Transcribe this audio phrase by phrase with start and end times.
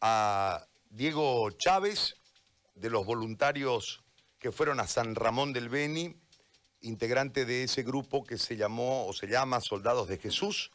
[0.00, 2.16] A Diego Chávez,
[2.74, 4.02] de los voluntarios
[4.38, 6.16] que fueron a San Ramón del Beni,
[6.82, 10.70] integrante de ese grupo que se llamó o se llama Soldados de Jesús,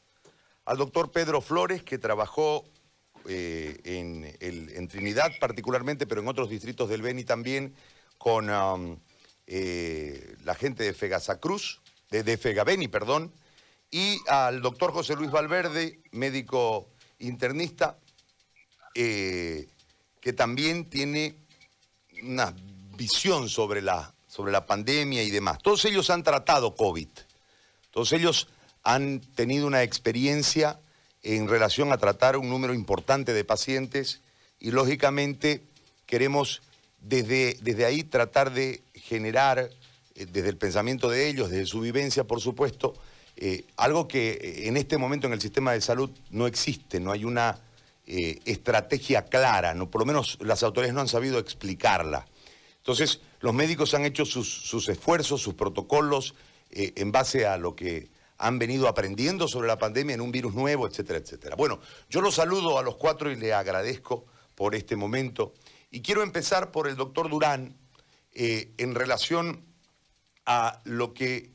[0.65, 2.65] al doctor Pedro Flores, que trabajó
[3.27, 7.75] eh, en, Trinidad particularmente, pero en otros distritos del Beni también,
[8.17, 8.97] con um,
[9.45, 13.33] eh, la gente de Fegasacruz, de, de Fegabeni, perdón,
[13.91, 16.89] y al doctor José Luis Valverde, médico
[17.19, 17.97] internista,
[18.95, 19.67] eh,
[20.19, 21.35] que también tiene
[22.23, 22.53] una
[22.95, 25.59] visión sobre la, sobre la pandemia y demás.
[25.61, 27.09] Todos ellos han tratado COVID.
[27.91, 28.47] Todos ellos
[28.83, 30.79] han tenido una experiencia
[31.23, 34.21] en relación a tratar un número importante de pacientes
[34.59, 35.63] y lógicamente
[36.05, 36.61] queremos
[37.01, 39.69] desde, desde ahí tratar de generar,
[40.15, 42.93] eh, desde el pensamiento de ellos, desde su vivencia, por supuesto,
[43.39, 47.11] eh, algo que eh, en este momento en el sistema de salud no existe, no
[47.11, 47.59] hay una
[48.07, 52.25] eh, estrategia clara, no, por lo menos las autoridades no han sabido explicarla.
[52.77, 56.33] Entonces, los médicos han hecho sus, esfuerzos, sus protocolos,
[56.69, 60.87] en base a lo que han venido aprendiendo sobre la pandemia en un virus nuevo,
[60.87, 61.55] etcétera, etcétera.
[61.55, 65.53] Bueno, yo los saludo a los cuatro y le agradezco por este momento.
[65.91, 67.77] Y quiero empezar por el doctor Durán
[68.33, 69.63] en relación
[70.45, 71.51] a lo que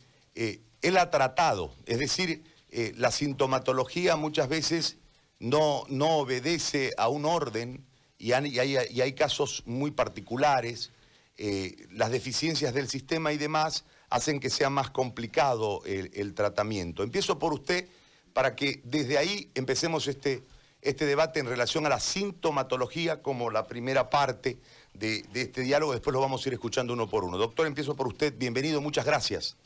[0.83, 1.75] él ha tratado.
[1.87, 4.99] Es decir, eh, la sintomatología muchas veces
[5.39, 7.85] no, no obedece a un orden
[8.19, 10.91] y, hay, casos muy particulares.
[11.37, 17.03] Eh, las deficiencias del sistema y demás hacen que sea más complicado el, tratamiento.
[17.03, 17.89] Empiezo por usted
[18.33, 20.43] para que desde ahí empecemos este,
[20.83, 24.59] este debate en relación a la sintomatología como la primera parte
[24.95, 25.93] de, de este diálogo.
[25.93, 27.39] Después lo vamos a ir escuchando uno por uno.
[27.39, 28.35] Doctor, empiezo por usted.
[28.37, 29.57] Bienvenido, muchas gracias.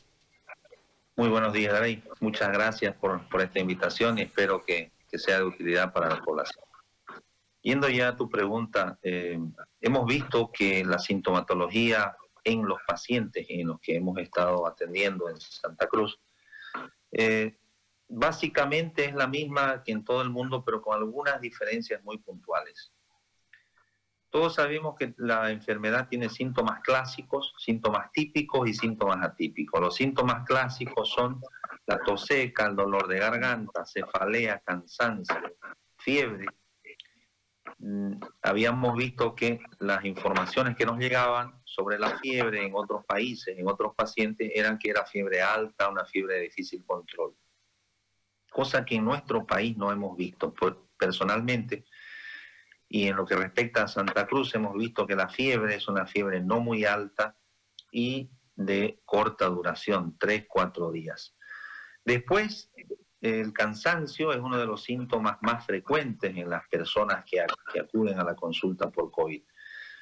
[1.19, 2.03] Muy buenos días, David.
[2.19, 6.63] Muchas gracias por, esta invitación y espero que, sea de utilidad para la población.
[7.63, 9.39] Yendo ya a tu pregunta, eh,
[9.81, 15.41] hemos visto que la sintomatología en los pacientes en los que hemos estado atendiendo en
[15.41, 16.19] Santa Cruz,
[17.11, 17.57] eh,
[18.07, 22.91] básicamente es la misma que en todo el mundo, pero con algunas diferencias muy puntuales.
[24.29, 29.79] Todos sabemos que la enfermedad tiene síntomas clásicos, síntomas típicos y síntomas atípicos.
[29.79, 31.41] Los síntomas clásicos son
[31.85, 35.55] la tos seca, el dolor de garganta, cefalea, cansancio,
[35.97, 36.45] fiebre.
[37.79, 43.57] Mm, habíamos visto que las informaciones que nos llegaban sobre la fiebre en otros países,
[43.57, 47.33] en otros pacientes, eran que era fiebre alta, una fiebre de difícil control.
[48.51, 50.53] Cosa que en nuestro país no hemos visto.
[50.97, 51.85] Personalmente,
[52.89, 56.05] y en lo que respecta a Santa Cruz, hemos visto que la fiebre es una
[56.05, 57.35] fiebre no muy alta
[57.91, 61.35] y de corta duración, 3, 4 días.
[62.03, 62.71] Después,
[63.21, 68.23] el cansancio es uno de los síntomas más frecuentes en las personas que acuden a
[68.23, 69.43] la consulta por COVID.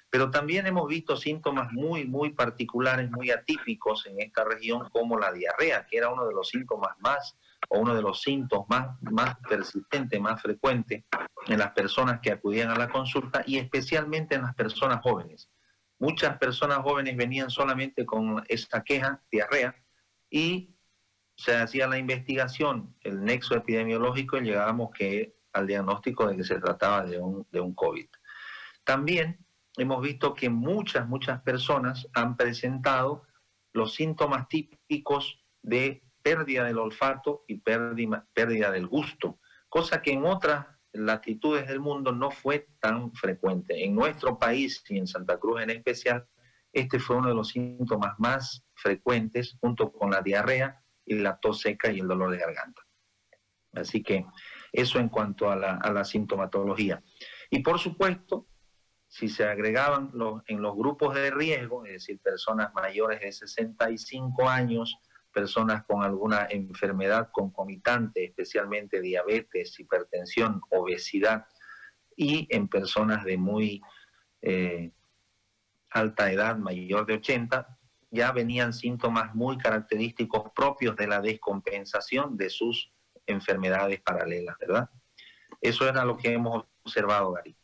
[0.10, 5.32] Pero también hemos visto síntomas muy, muy particulares, muy atípicos en esta región, como la
[5.32, 7.36] diarrea, que era uno de los síntomas más
[7.70, 11.04] o uno de los síntomas más, más persistentes, más frecuentes
[11.48, 15.50] en las personas que acudían a la consulta y especialmente en las personas jóvenes.
[16.00, 19.76] Muchas personas jóvenes venían solamente con esta queja, diarrea,
[20.30, 20.76] y
[21.38, 26.60] se hacía la investigación, el nexo epidemiológico, y llegábamos que, al diagnóstico de que se
[26.60, 28.08] trataba de un, de un COVID.
[28.84, 29.46] También
[29.78, 33.24] hemos visto que muchas, muchas personas han presentado
[33.74, 40.26] los síntomas típicos de pérdida del olfato y pérdida, pérdida del gusto, cosa que en
[40.26, 43.86] otras latitudes del mundo no fue tan frecuente.
[43.86, 46.28] En nuestro país y en Santa Cruz en especial,
[46.74, 51.62] este fue uno de los síntomas más frecuentes junto con la diarrea y la tos
[51.62, 52.82] seca y el dolor de garganta.
[53.74, 54.26] Así que
[54.72, 57.04] eso en cuanto a la, sintomatología.
[57.52, 58.48] Y por supuesto,
[59.08, 64.50] si se agregaban los, en los grupos de riesgo, es decir, personas mayores de 65
[64.50, 64.98] años,
[65.36, 71.46] personas con alguna enfermedad concomitante, especialmente diabetes, hipertensión, obesidad,
[72.16, 73.82] y en personas de muy
[74.42, 74.92] eh,
[75.90, 77.78] alta edad, mayor de 80,
[78.12, 82.94] ya venían síntomas muy característicos propios de la descompensación de sus
[83.28, 84.90] enfermedades paralelas, ¿verdad?
[85.60, 87.58] Eso era lo que hemos observado, Gary.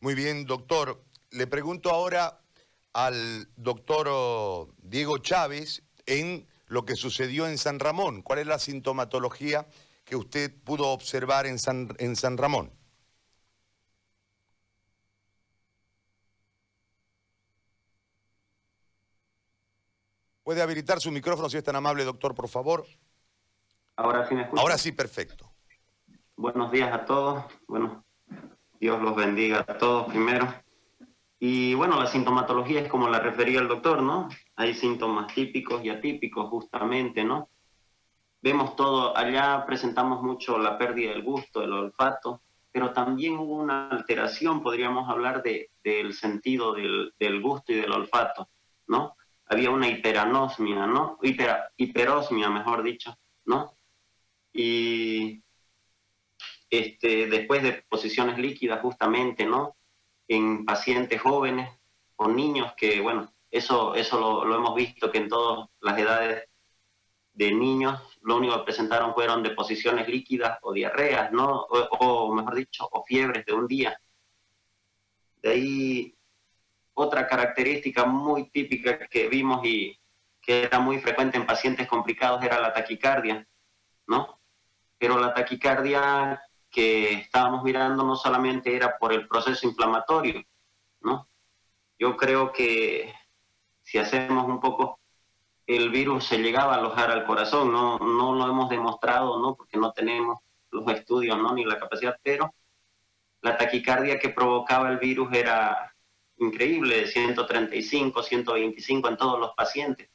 [0.00, 1.04] Muy bien, doctor.
[1.30, 2.40] Le pregunto ahora
[2.94, 8.22] al doctor oh, Diego Chávez en lo que sucedió en San Ramón.
[8.22, 9.66] ¿Cuál es la sintomatología
[10.04, 12.72] que usted pudo observar en San, en San Ramón?
[20.42, 22.86] ¿Puede habilitar su micrófono si es tan amable, doctor, por favor?
[23.96, 24.62] Ahora sí me escucha.
[24.62, 25.52] Ahora sí, perfecto.
[26.36, 27.44] Buenos días a todos.
[27.66, 28.04] Bueno,
[28.80, 30.46] Dios los bendiga a todos primero.
[31.40, 34.28] Y bueno, la sintomatología es como la refería el doctor, ¿no?
[34.56, 37.48] Hay síntomas típicos y atípicos justamente, ¿no?
[38.40, 43.88] Vemos todo, allá presentamos mucho la pérdida del gusto, del olfato, pero también hubo una
[43.88, 48.48] alteración, podríamos hablar de, del sentido del, del, gusto y del olfato,
[48.88, 49.16] ¿no?
[49.46, 51.18] Había una hiperanosmia, ¿no?
[51.22, 53.76] Hiper, hiperosmia, mejor dicho, ¿no?
[54.52, 55.42] Y
[56.70, 59.77] este, después de posiciones líquidas justamente, ¿no?
[60.28, 61.70] En pacientes jóvenes
[62.16, 66.48] o niños que, bueno, eso, eso lo, lo hemos visto que en todas las edades
[67.38, 71.66] de niños lo único que presentaron fueron deposiciones líquidas o diarreas, ¿no?
[71.70, 73.98] O, mejor dicho, o fiebres de un día.
[75.40, 76.14] De ahí
[76.94, 79.96] otra característica muy típica que vimos y
[80.42, 83.46] que era muy frecuente en pacientes complicados era la taquicardia,
[84.08, 84.40] ¿no?
[84.98, 90.42] Pero la taquicardia que estábamos mirando no solamente era por el proceso inflamatorio,
[91.00, 91.28] ¿no?
[91.98, 93.12] Yo creo que
[93.82, 95.00] si hacemos un poco
[95.66, 99.54] el virus se llegaba a alojar al corazón, no, no lo hemos demostrado, ¿no?
[99.54, 100.38] Porque no tenemos
[100.70, 101.52] los estudios, ¿no?
[101.52, 102.54] Ni la capacidad, pero
[103.42, 105.94] la taquicardia que provocaba el virus era
[106.38, 110.10] increíble, 135, 125 en todos los pacientes.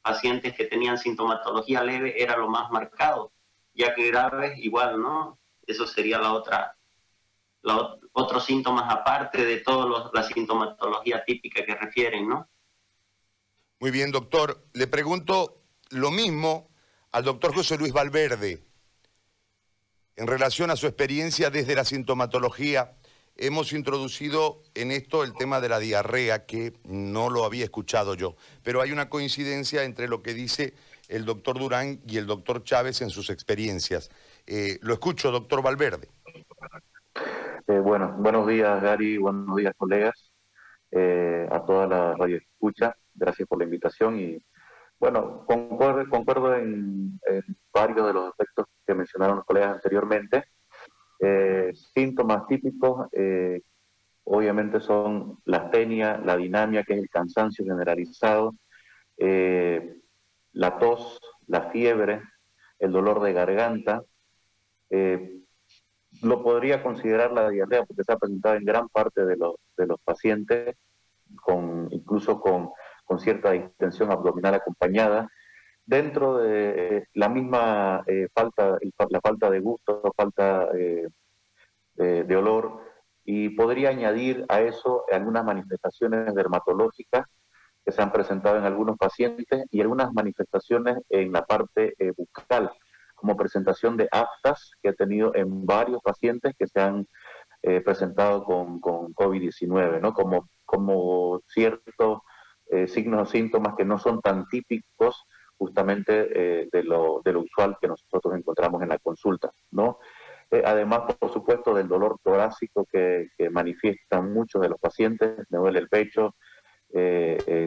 [0.00, 3.32] Pacientes que tenían sintomatología leve era lo más marcado,
[3.74, 5.38] ya que graves igual, ¿no?
[5.66, 6.76] Eso sería la otra,
[7.62, 12.48] la, otros síntomas aparte de toda la sintomatología típica que refieren, ¿no?
[13.80, 14.64] Muy bien, doctor.
[14.74, 16.70] Le pregunto lo mismo
[17.10, 18.62] al doctor José Luis Valverde
[20.16, 22.92] en relación a su experiencia desde la sintomatología.
[23.36, 28.36] Hemos introducido en esto el tema de la diarrea, que no lo había escuchado yo,
[28.62, 30.74] pero hay una coincidencia entre lo que dice
[31.08, 34.10] el doctor Durán y el doctor Chávez en sus experiencias.
[34.46, 36.08] Eh, lo escucho, doctor Valverde.
[37.68, 40.32] Eh, bueno, buenos días, Gary, buenos días, colegas,
[40.90, 44.44] eh, a toda la radio escucha gracias por la invitación y
[44.98, 47.18] bueno, concuerdo, concuerdo en,
[47.72, 50.44] varios de los aspectos que mencionaron los colegas anteriormente.
[51.18, 53.62] Eh, síntomas típicos, eh,
[54.24, 58.54] obviamente son la astenia, la dinamia, que es el cansancio generalizado,
[59.18, 62.22] la tos, la fiebre,
[62.78, 64.02] el dolor de garganta.
[66.22, 69.86] Lo podría considerar la diarrea porque se ha presentado en gran parte de los, de
[69.86, 70.76] los pacientes,
[71.42, 72.70] con, incluso con
[73.04, 75.28] con cierta distensión abdominal acompañada,
[75.84, 78.78] dentro de eh, la misma eh, falta,
[79.10, 81.06] la falta de gusto, falta eh,
[81.94, 82.80] de, olor,
[83.24, 87.26] y podría añadir a eso algunas manifestaciones dermatológicas
[87.84, 92.72] que se han presentado en algunos pacientes y algunas manifestaciones en la parte bucal,
[93.22, 97.06] como presentación de aftas que ha tenido en varios pacientes que se han
[97.84, 100.12] presentado con, con COVID-19, ¿no?
[100.12, 102.24] Como, como cierto
[102.72, 105.26] eh, signos o síntomas que no son tan típicos
[105.58, 109.98] justamente eh, de, lo, de, lo, usual que nosotros encontramos en la consulta, ¿no?
[110.50, 115.80] Eh, además, por supuesto, del dolor torácico que, manifiestan muchos de los pacientes, me duele
[115.80, 116.34] el pecho,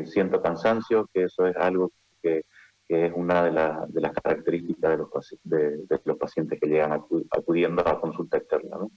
[0.05, 1.91] siento cansancio, que eso es algo
[2.21, 2.45] que,
[2.87, 3.51] es una de,
[3.89, 5.09] de, las características de los,
[5.43, 8.91] de, los, pacientes que llegan acudiendo a la consulta externa, ¿no?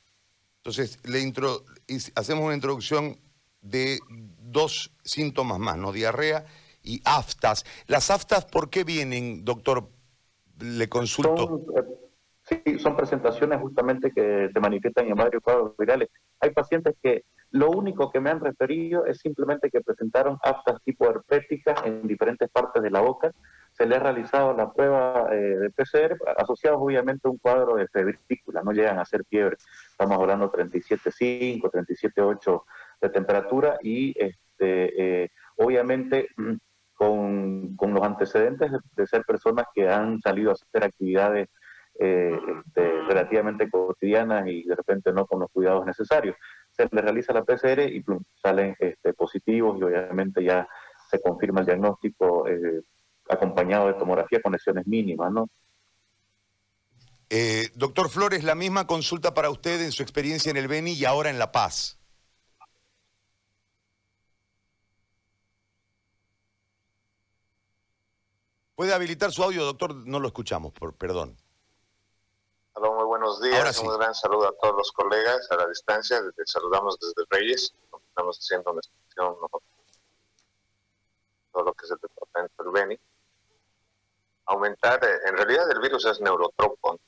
[0.59, 1.65] Entonces, le intro
[2.15, 3.17] hacemos una introducción
[3.63, 5.93] de dos síntomas más, ¿no?
[5.93, 6.45] Diarrea
[6.83, 7.65] y aftas.
[7.87, 9.89] ¿Las aftas por qué vienen, doctor?
[10.61, 11.47] Le consulto.
[11.47, 11.65] Son,
[12.43, 16.09] sí, son presentaciones justamente que se manifiestan en varios cuadros virales.
[16.41, 21.09] Hay pacientes que lo único que me han referido es simplemente que presentaron aftas tipo
[21.09, 23.33] herpéticas en diferentes partes de la boca.
[23.79, 27.87] Se le ha realizado la prueba eh, de PCR, asociados obviamente a un cuadro de
[27.87, 29.57] febrícula, no llegan a ser fiebre.
[29.93, 32.63] Estamos hablando 37.5, 37.8
[33.01, 36.55] de temperatura y este, eh, obviamente mm,
[36.95, 41.49] con, con, los antecedentes de, ser personas que han salido a hacer actividades
[42.01, 46.35] eh, este, relativamente cotidianas y de repente no con los cuidados necesarios.
[46.73, 48.05] Se les realiza la PCR y
[48.43, 50.69] salen este, positivos y obviamente ya
[51.09, 52.45] se confirma el diagnóstico
[53.29, 55.49] acompañado de tomografía con lesiones mínimas, ¿no?
[57.75, 61.29] doctor Flores, la misma consulta para usted en su experiencia en el Beni y ahora
[61.29, 61.99] en La Paz.
[68.79, 69.93] ¿Puede habilitar su audio, doctor?
[69.93, 71.37] No lo escuchamos, por, perdón.
[72.75, 73.77] Hola, muy buenos días.
[73.81, 76.21] Un gran saludo a todos los colegas a la distancia.
[76.45, 77.75] saludamos desde Reyes.
[78.09, 79.35] Estamos haciendo una exposición
[81.51, 82.99] todo lo que es el departamento del Beni.
[84.49, 86.99] Aumentar, eh, en realidad el virus es neurotropo.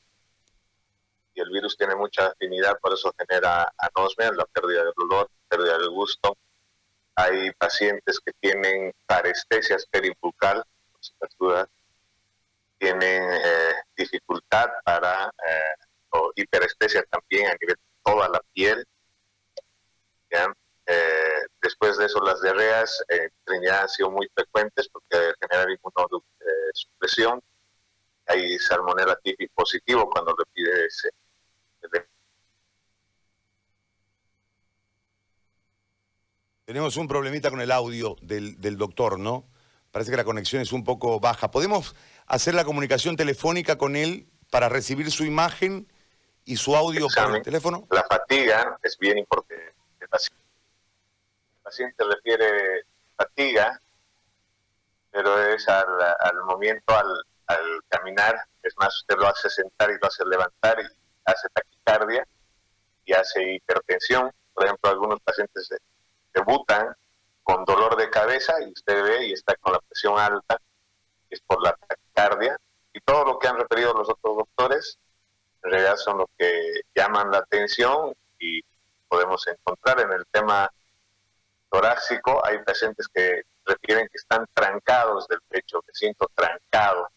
[1.32, 5.78] y el virus tiene mucha afinidad, por eso genera anosmia, la pérdida del olor, pérdida
[5.78, 6.36] del gusto.
[7.14, 10.64] Hay pacientes que tienen parestesias peribucal,
[12.78, 15.74] tienen eh, dificultad para, eh,
[16.10, 18.84] o hiperestesia también a nivel de toda la piel.
[20.92, 27.40] Eh, después de eso, las diarreas en Trinidad han sido muy frecuentes porque generan inmunosupresión.
[28.26, 31.10] Hay salmonella típico positivo cuando le pide ese.
[36.64, 39.48] Tenemos un problemita con el audio del, del doctor, ¿no?
[39.92, 41.52] Parece que la conexión es un poco baja.
[41.52, 41.94] ¿Podemos
[42.26, 45.86] hacer la comunicación telefónica con él para recibir su imagen
[46.44, 47.86] y su audio por el teléfono?
[47.90, 49.70] La fatiga es bien importante.
[51.70, 52.82] Paciente, refiere
[53.16, 53.80] fatiga,
[55.12, 55.86] pero es al,
[56.18, 60.86] al al, al, caminar, es más, usted lo hace sentar y lo hace levantar y
[61.26, 62.26] hace taquicardia
[63.04, 64.32] y hace hipertensión.
[64.52, 65.70] Por ejemplo, algunos pacientes
[66.34, 66.92] debutan
[67.44, 70.60] con dolor de cabeza y usted ve y está con la presión alta,
[71.30, 72.56] es por la taquicardia.
[72.92, 74.98] Y todo lo que han referido los otros doctores,
[75.62, 78.60] en realidad son los que llaman la atención y
[79.06, 80.68] podemos encontrar en el tema
[81.70, 87.08] torácico, hay pacientes que refieren que están trancados del pecho, que siento trancado,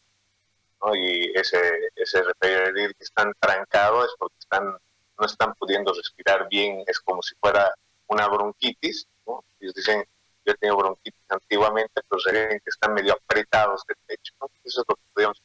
[0.93, 1.60] y ese,
[1.95, 4.77] ese referir que están trancados es porque están,
[5.17, 7.74] no están pudiendo respirar bien, es como si fuera
[8.07, 9.43] una bronquitis, ¿no?
[9.60, 10.03] ellos dicen
[10.45, 14.33] yo he tenido bronquitis antiguamente, pero ven que están medio apretados del pecho.
[14.63, 15.41] Eso es lo que podríamos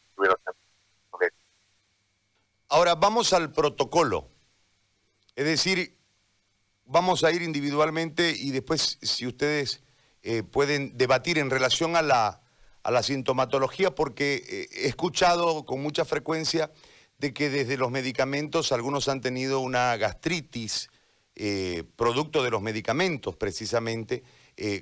[2.71, 4.29] Ahora, vamos al protocolo.
[5.35, 5.98] Es decir,
[6.89, 9.83] vamos a ir individualmente y después, si ustedes
[10.23, 12.41] eh, pueden debatir en relación a la,
[12.83, 16.73] a la sintomatología, porque eh, he escuchado con mucha frecuencia
[17.19, 20.89] de que desde los medicamentos algunos han tenido una gastritis,
[21.37, 24.25] eh, producto de los medicamentos precisamente,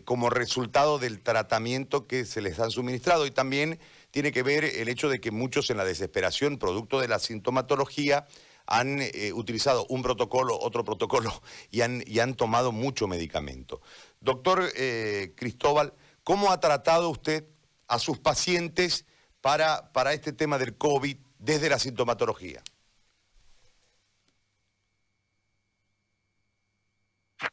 [0.06, 3.26] como resultado del tratamiento que se les han suministrado.
[3.26, 3.78] Y también
[4.10, 8.26] tiene que ver el hecho de que muchos en la desesperación, producto de la sintomatología,
[8.66, 11.32] han eh, utilizado un protocolo, otro protocolo
[11.70, 13.80] y han, y han tomado mucho medicamento.
[14.20, 15.94] Doctor eh, Cristóbal,
[16.24, 17.44] ¿cómo ha tratado usted
[17.86, 19.06] a sus pacientes
[19.40, 22.62] para, para este tema del COVID desde la sintomatología?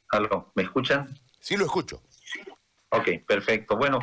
[0.10, 1.20] Aló, ¿me escuchan?
[1.39, 2.01] Sí, lo escucho.
[2.89, 3.75] Ok, perfecto.
[3.75, 4.00] Bueno,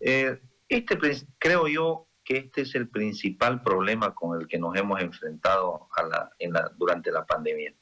[0.00, 0.98] eh, este
[1.38, 6.02] creo yo que este es el principal problema con el que nos hemos enfrentado a
[6.02, 7.74] la, en la, durante la pandemia.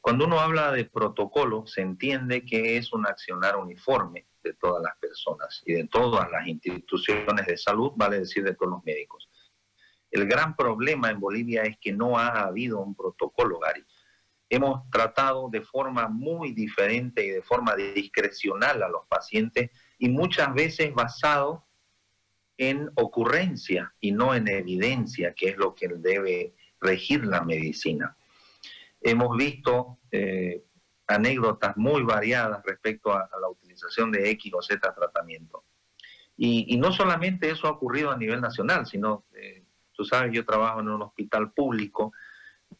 [0.00, 4.96] Cuando uno habla de protocolo, se entiende que es un accionar uniforme de todas las
[4.98, 9.28] personas y de todas las instituciones de salud, vale decir de todos los médicos.
[10.10, 13.84] El gran problema en Bolivia es que no ha habido un protocolo, Gary
[14.50, 20.54] hemos tratado de forma muy diferente y de forma discrecional a los pacientes y muchas
[20.54, 21.67] veces basado
[22.58, 28.16] en ocurrencia y no en evidencia, que es lo que debe regir la medicina.
[29.00, 30.64] Hemos visto eh,
[31.06, 35.64] anécdotas muy variadas respecto a, la utilización de X o Z tratamiento.
[36.36, 40.80] Y, no solamente eso ha ocurrido a nivel nacional, sino, eh, tú sabes, yo trabajo
[40.80, 42.12] en un hospital público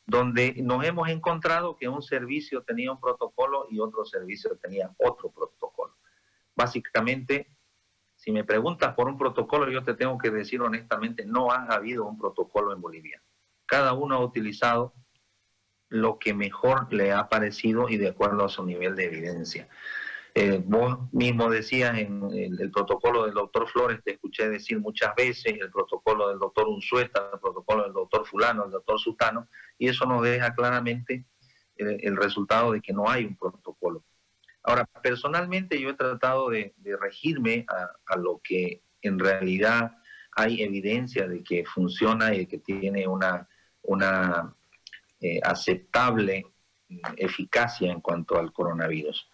[0.06, 5.30] donde nos hemos encontrado que un servicio tenía un protocolo y otro servicio tenía otro
[5.30, 5.96] protocolo.
[6.54, 7.48] Básicamente,
[8.28, 12.04] si me preguntas por un protocolo, yo te tengo que decir honestamente, no ha habido
[12.04, 13.22] un protocolo en Bolivia.
[13.64, 14.92] Cada uno ha utilizado
[15.88, 19.66] lo que mejor le ha parecido y de acuerdo a su nivel de evidencia.
[20.34, 25.54] Eh, vos mismo decías en el, protocolo del doctor Flores, te escuché decir muchas veces,
[25.58, 30.04] el protocolo del doctor Unzueta, el protocolo del doctor Fulano, el doctor Sutano, y eso
[30.04, 31.24] nos deja claramente
[31.76, 34.04] eh, el, resultado de que no hay un protocolo.
[34.62, 39.92] Ahora, personalmente yo he tratado de, regirme a, lo que en realidad
[40.32, 43.48] hay evidencia de que funciona y que tiene una,
[43.82, 44.54] una
[45.20, 46.44] eh, aceptable
[47.16, 49.30] eficacia en cuanto al coronavirus.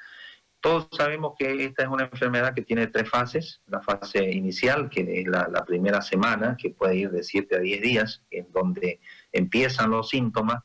[0.64, 3.60] Todos sabemos que esta es una enfermedad que tiene tres fases.
[3.66, 7.82] La fase inicial, que es la, primera semana, que puede ir de 7 a 10
[7.82, 8.98] días, en donde
[9.30, 10.62] empiezan los síntomas.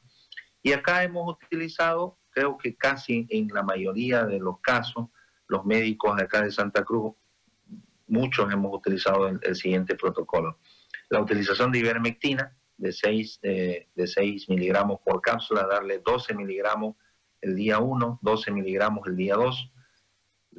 [0.63, 5.10] Y acá hemos utilizado, creo que casi en la mayoría de los casos,
[5.48, 7.13] los médicos de acá de Santa Cruz,
[8.08, 10.58] muchos hemos utilizado el, siguiente protocolo.
[11.10, 16.96] La utilización de ivermectina de 6, eh, de 6 miligramos por cápsula, darle 12 miligramos
[17.41, 19.74] el día 1, 12 miligramos el día 2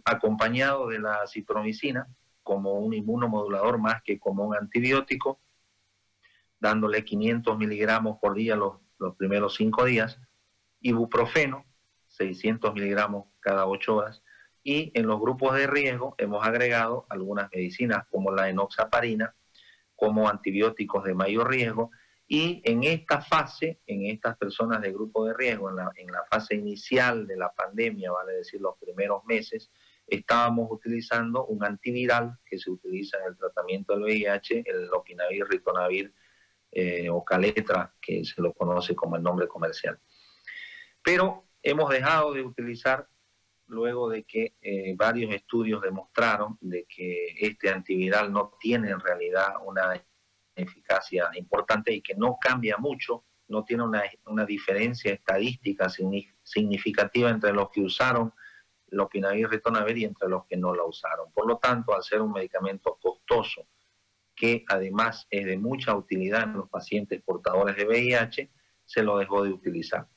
[0.04, 2.08] acompañado de la citromicina
[2.42, 5.40] como un inmunomodulador más que como un antibiótico,
[6.58, 10.20] dándole 500 miligramos por día los los primeros cinco días,
[10.80, 11.64] ibuprofeno,
[12.20, 14.22] 600 miligramos cada ocho horas,
[14.62, 19.34] y en los grupos de riesgo hemos agregado algunas medicinas como la enoxaparina,
[19.96, 21.90] como antibióticos de mayor riesgo,
[22.28, 26.24] y en esta fase, en estas personas de grupo de riesgo, en la, en la
[26.30, 29.70] fase inicial de la pandemia, vale decir los primeros meses,
[30.06, 36.12] estábamos utilizando un antiviral que se utiliza en el tratamiento del VIH, el lopinavir, ritonavir
[36.70, 39.98] eh, o caletra, que se lo conoce como el nombre comercial.
[41.02, 43.08] Pero hemos dejado de utilizar
[43.66, 49.54] luego de que eh, varios estudios demostraron de que este antiviral no tiene en realidad
[49.64, 50.02] una
[50.54, 55.88] eficacia importante y que no cambia mucho, no tiene una, diferencia estadística
[56.42, 58.32] significativa entre los que usaron
[58.88, 61.32] lopinavir ritonavir y entre los que no la usaron.
[61.32, 63.68] Por lo tanto, al ser un medicamento costoso,
[64.34, 68.50] que además es de mucha utilidad en los pacientes portadores de VIH,
[68.84, 70.08] se lo dejó de utilizar.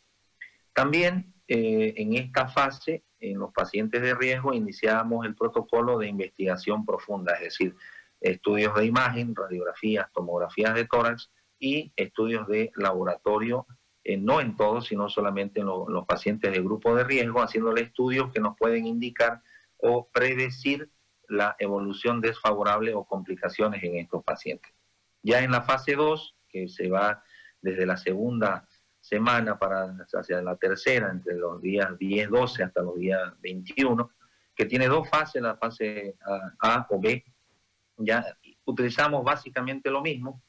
[0.74, 6.86] También eh, en esta fase, en los pacientes de riesgo, iniciamos el protocolo de investigación
[6.86, 7.76] profunda, es decir,
[8.22, 13.68] estudios de imagen, radiografías, tomografías de tórax y estudios de laboratorio,
[14.04, 18.32] eh, no en todos, sino solamente en, los pacientes de grupo de riesgo, haciéndole estudios
[18.32, 19.42] que nos pueden indicar
[19.78, 20.90] o predecir
[21.28, 24.72] la evolución desfavorable o complicaciones en estos pacientes.
[25.22, 27.24] Ya en la fase 2, que se va
[27.62, 28.68] desde la segunda
[29.14, 34.10] semana para hacia la tercera, entre los días 10-12 hasta los días 21,
[34.56, 36.16] que tiene dos fases, la fase
[36.60, 37.24] A, o B,
[37.98, 38.26] ya
[38.66, 40.42] utilizamos básicamente lo mismo,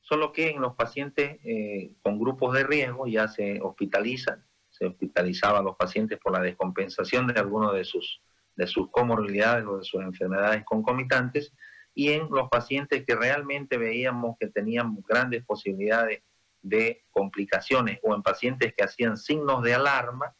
[0.00, 5.60] solo que en los pacientes eh, con grupos de riesgo ya se hospitalizan, se hospitalizaba
[5.60, 8.20] a los pacientes por la descompensación de algunos de sus,
[8.56, 11.52] de sus comorbilidades o de sus enfermedades concomitantes,
[11.94, 16.22] y en los pacientes que realmente veíamos que tenían grandes posibilidades
[16.68, 20.34] de complicaciones o en pacientes que hacían signos de alarma,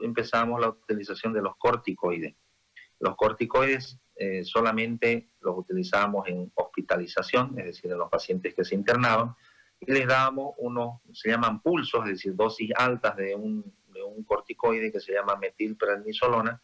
[0.00, 2.34] empezamos la utilización de los corticoides.
[3.00, 8.74] Los corticoides eh, solamente los utilizábamos en hospitalización, es decir, en los pacientes que se
[8.74, 9.34] internaban,
[9.80, 14.24] y les dábamos unos, se llaman pulsos, es decir, dosis altas de un, de un
[14.24, 16.60] corticoide que se llama metilprednisolona,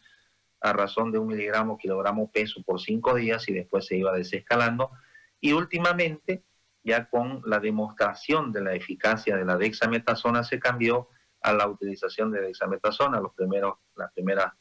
[0.61, 4.91] a razón de un miligramo kilogramo peso por cinco días y después se iba desescalando.
[5.39, 6.43] Y últimamente
[6.83, 11.09] ya con la demostración de la eficacia de la dexametasona se cambió
[11.41, 14.53] a la utilización de dexametasona, los primeros, las primeras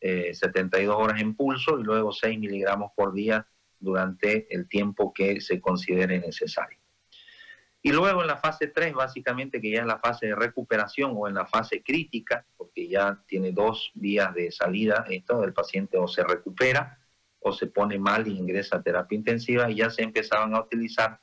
[0.00, 3.46] 72 eh, horas en pulso y luego 6 miligramos por día
[3.80, 6.78] durante el tiempo que se considere necesario.
[7.80, 11.28] Y luego en la fase 3, básicamente, que ya es la fase de recuperación o
[11.28, 16.08] en la fase crítica, porque ya tiene dos vías de salida, esto, el paciente o
[16.08, 16.98] se recupera
[17.40, 21.20] o se pone mal y ingresa a terapia intensiva y ya se empezaban a utilizar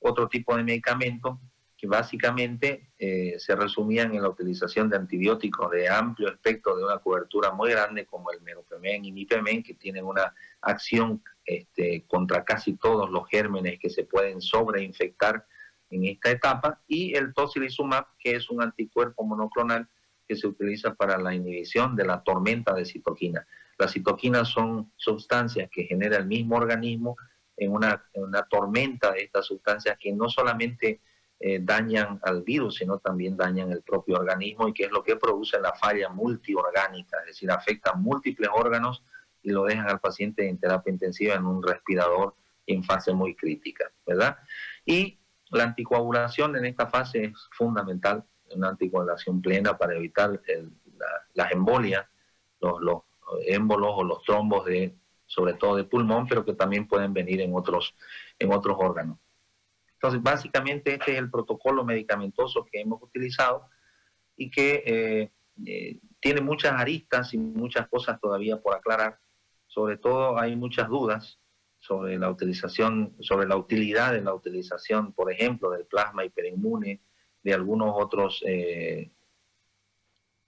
[0.00, 1.38] otro tipo de medicamentos
[1.76, 6.98] que básicamente eh, se resumían en la utilización de antibióticos de amplio espectro, de una
[6.98, 12.76] cobertura muy grande, como el meropemen y mipemen, que tienen una acción este, contra casi
[12.76, 15.46] todos los gérmenes que se pueden sobreinfectar
[15.90, 19.86] en esta etapa, y el tocilizumab, que es un anticuerpo monoclonal
[20.26, 23.46] que se utiliza para la inhibición de la tormenta de citoquina.
[23.78, 27.16] Las citoquinas son sustancias que genera el mismo organismo
[27.56, 28.02] en una,
[28.48, 31.00] tormenta de estas sustancias que no solamente
[31.38, 35.16] eh, dañan al virus, sino también dañan el propio organismo y que es lo que
[35.16, 39.02] produce la falla multiorgánica, es decir, afectan múltiples órganos
[39.42, 42.34] y lo dejan al paciente en terapia intensiva en un respirador
[42.66, 44.38] en fase muy crítica, ¿verdad?
[44.84, 45.18] Y
[45.50, 50.40] la anticoagulación en esta fase es fundamental, una anticoagulación plena para evitar
[51.34, 52.06] las embolias,
[52.60, 53.02] los, los
[53.46, 54.94] émbolos o los trombos de
[55.26, 57.94] sobre todo de pulmón, pero que también pueden venir en otros,
[58.38, 59.18] en otros órganos.
[59.94, 63.68] Entonces, básicamente este es el protocolo medicamentoso que hemos utilizado
[64.36, 65.32] y que eh,
[65.66, 69.18] eh, tiene muchas aristas y muchas cosas todavía por aclarar.
[69.66, 71.40] Sobre todo hay muchas dudas
[71.78, 77.00] sobre la utilización, sobre la utilidad de la utilización, por ejemplo, del plasma hiperinmune,
[77.42, 79.10] de algunos otros eh,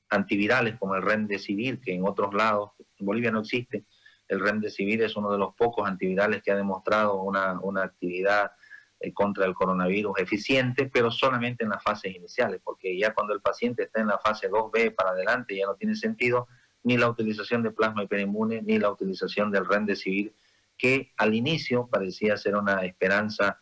[0.09, 3.85] antivirales como el remdesivir, que en otros lados, en Bolivia no existe,
[4.29, 8.53] el remdesivir es uno de los pocos antivirales que ha demostrado una, actividad
[9.01, 13.41] eh, contra el coronavirus eficiente, pero solamente en las fases iniciales, porque ya cuando el
[13.41, 16.49] paciente está en la fase 2B para adelante ya no tiene sentido
[16.83, 20.35] ni la utilización de plasma hiperinmune ni la utilización del remdesivir,
[20.77, 23.61] que al inicio parecía ser una esperanza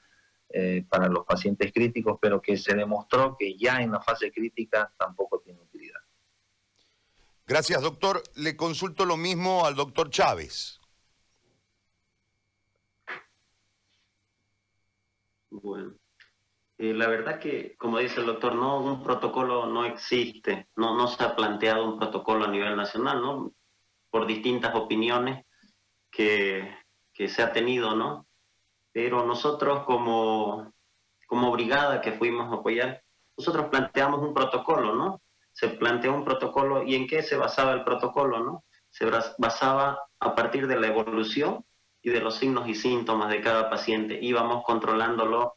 [0.48, 4.92] eh, para los pacientes críticos, pero que se demostró que ya en la fase crítica
[4.98, 6.00] tampoco tiene utilidad.
[7.46, 8.22] Gracias, doctor.
[8.34, 10.80] Le consulto lo mismo al doctor Chávez.
[15.50, 15.94] Bueno,
[16.78, 21.06] Eh, la verdad que, como dice el doctor, no, un protocolo no existe, no, no
[21.08, 23.52] se ha planteado un protocolo a nivel nacional, ¿no?
[24.10, 25.46] Por distintas opiniones
[26.10, 26.76] que,
[27.14, 28.26] que se ha tenido, ¿no?
[28.92, 30.74] Pero nosotros como,
[31.26, 33.02] como brigada que fuimos a apoyar,
[33.38, 35.22] nosotros planteamos un protocolo, ¿no?
[35.56, 38.64] Se planteó un protocolo y en qué se basaba el protocolo, ¿no?
[38.90, 39.06] Se
[39.38, 41.64] basaba a partir de la evolución
[42.02, 44.18] y de los signos y síntomas de cada paciente.
[44.20, 45.56] Íbamos controlándolo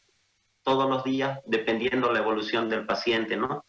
[0.64, 3.66] todos los días dependiendo la evolución del paciente, ¿no?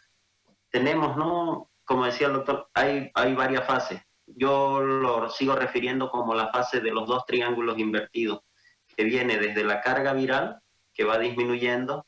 [0.71, 1.69] Tenemos, ¿no?
[1.85, 4.01] Como decía el doctor, hay, hay varias fases.
[4.25, 8.43] Yo lo sigo refiriendo como la fase de los dos triángulos invertidos,
[8.87, 10.61] que viene desde la carga viral,
[10.95, 12.07] que va disminuyendo,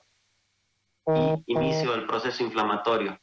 [1.08, 3.18] y inicio del proceso inflamatorio.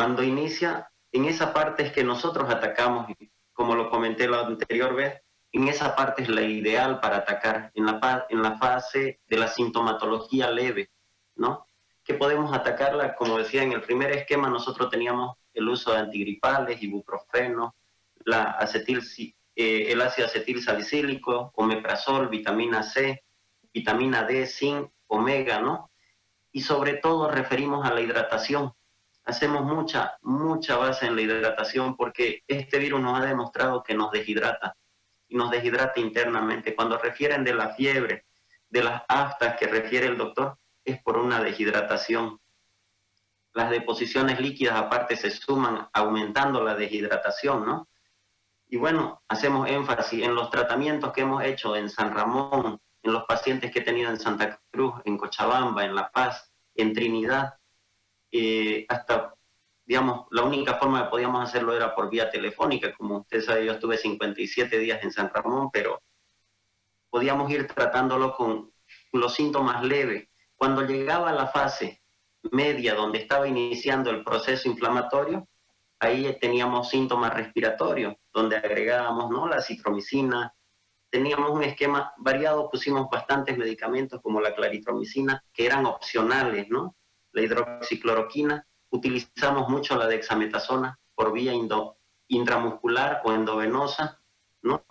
[0.00, 3.12] Cuando inicia, en esa parte es que nosotros atacamos,
[3.52, 5.20] como lo comenté la anterior vez,
[5.52, 10.88] en esa parte es la ideal para atacar, en la, fase de la sintomatología leve,
[11.36, 11.66] ¿no?
[12.02, 16.82] Que podemos atacarla, como decía en el primer esquema, nosotros teníamos el uso de antigripales,
[16.82, 17.74] ibuprofeno,
[18.24, 23.22] eh, el ácido acetil salicílico, omeprazol, vitamina C,
[23.70, 25.90] vitamina D, zinc, omega, ¿no?
[26.52, 28.72] Y sobre todo referimos a la hidratación.
[29.24, 34.10] Hacemos mucha, mucha base en la hidratación porque este virus nos ha demostrado que nos
[34.10, 34.76] deshidrata
[35.28, 36.74] y nos deshidrata internamente.
[36.74, 38.26] Cuando refieren de la fiebre,
[38.68, 42.40] de las aftas que refiere el doctor, es por una deshidratación.
[43.52, 47.88] Las deposiciones líquidas aparte se suman aumentando la deshidratación, ¿no?
[48.68, 53.24] Y bueno, hacemos énfasis en los tratamientos que hemos hecho en San Ramón, en los
[53.24, 57.54] pacientes que he tenido en Santa Cruz, en Cochabamba, en La Paz, en Trinidad,
[58.32, 59.34] eh, hasta
[59.90, 62.94] digamos, la única forma que podíamos hacerlo era por vía telefónica.
[62.94, 66.00] Como usted sabe, yo estuve 57 días en San Ramón, pero
[67.10, 68.72] podíamos ir tratándolo con
[69.12, 70.28] los síntomas leves.
[70.54, 72.02] Cuando llegaba a la fase
[72.52, 75.48] media, donde estaba iniciando el proceso inflamatorio,
[75.98, 79.48] ahí teníamos síntomas respiratorios, donde agregábamos ¿no?
[79.48, 80.54] la citromicina.
[81.10, 86.94] Teníamos un esquema variado, pusimos bastantes medicamentos como la claritromicina, que eran opcionales, ¿no?
[87.32, 91.52] La hidroxicloroquina, utilizamos mucho la dexametasona por vía
[92.28, 94.20] intramuscular o endovenosa,
[94.62, 94.84] ¿no?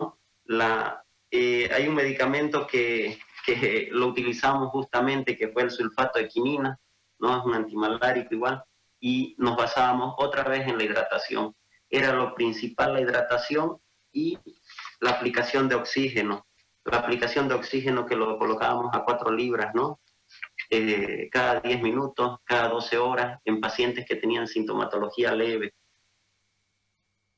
[0.44, 6.28] La, eh, hay un medicamento que, que, lo utilizamos justamente, que fue el sulfato de
[6.28, 6.78] quinina,
[7.18, 7.38] ¿no?
[7.38, 8.62] Es un antimalárico igual,
[9.00, 11.54] y nos basábamos otra vez en la hidratación.
[11.88, 13.80] Era lo principal la hidratación
[14.12, 14.38] y
[15.00, 16.46] la aplicación de oxígeno.
[16.84, 20.00] La aplicación de oxígeno que lo colocábamos a 4 libras, ¿no?
[20.72, 25.74] Eh, cada 10 minutos, cada 12 horas, en pacientes que tenían sintomatología leve.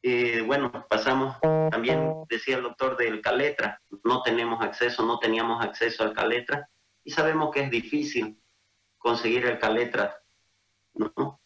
[0.02, 6.02] Eh, bueno, pasamos, también decía el doctor del Caletra, no tenemos acceso, no teníamos acceso
[6.02, 6.68] al Caletra,
[7.04, 8.38] y sabemos que es difícil
[8.98, 10.14] conseguir el Caletra,
[10.92, 11.40] ¿no?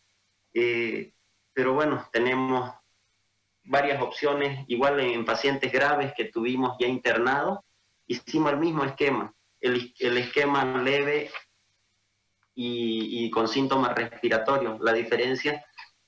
[0.54, 1.12] Eh,
[1.52, 2.74] pero bueno, tenemos
[3.62, 7.60] varias opciones, igual en pacientes graves que tuvimos ya internados,
[8.08, 11.30] hicimos el mismo esquema, el, el esquema leve
[12.58, 14.80] y, con síntomas respiratorios.
[14.80, 15.64] La diferencia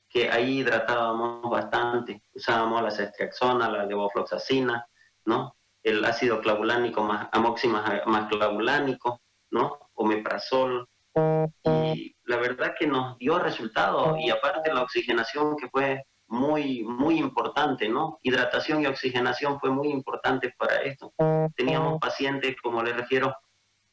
[0.08, 4.86] que ahí hidratábamos bastante, usábamos la ceftriaxona, la levofloxacina,
[5.26, 5.54] ¿no?
[5.82, 9.78] El ácido clavulánico más amoxima más clavulánico, ¿no?
[9.94, 10.88] Omeprazol.
[11.64, 17.18] Y la verdad que nos dio resultados y aparte la oxigenación que fue muy, muy
[17.18, 18.18] importante, ¿no?
[18.22, 21.12] Hidratación y oxigenación fue muy importante para esto.
[21.54, 23.34] Teníamos pacientes, como les refiero,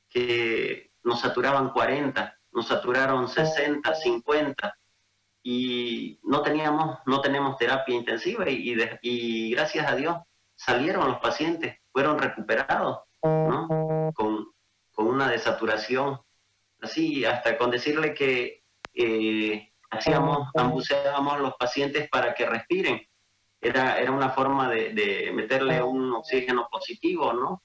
[0.10, 4.78] que nos saturaban 40, nos saturaron 60, 50
[5.44, 10.18] y no teníamos, no tenemos terapia intensiva y, gracias a Dios
[10.56, 14.12] salieron los pacientes, fueron recuperados, ¿no?
[14.16, 14.48] Con,
[14.94, 16.20] con una desaturación,
[16.82, 18.64] así hasta con decirle que
[18.94, 23.06] eh, hacíamos, ambuceábamos a los pacientes para que respiren.
[23.60, 27.64] Era, era una forma de, de meterle un oxígeno positivo, ¿no?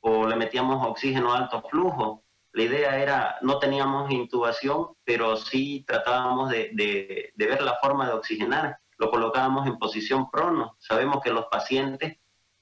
[0.00, 2.21] O le metíamos oxígeno alto flujo
[2.52, 8.78] la idea era, no teníamos intubación, pero sí tratábamos de, ver la forma de oxigenar.
[8.98, 10.76] Lo colocábamos en posición prono.
[10.78, 12.18] Sabemos que los pacientes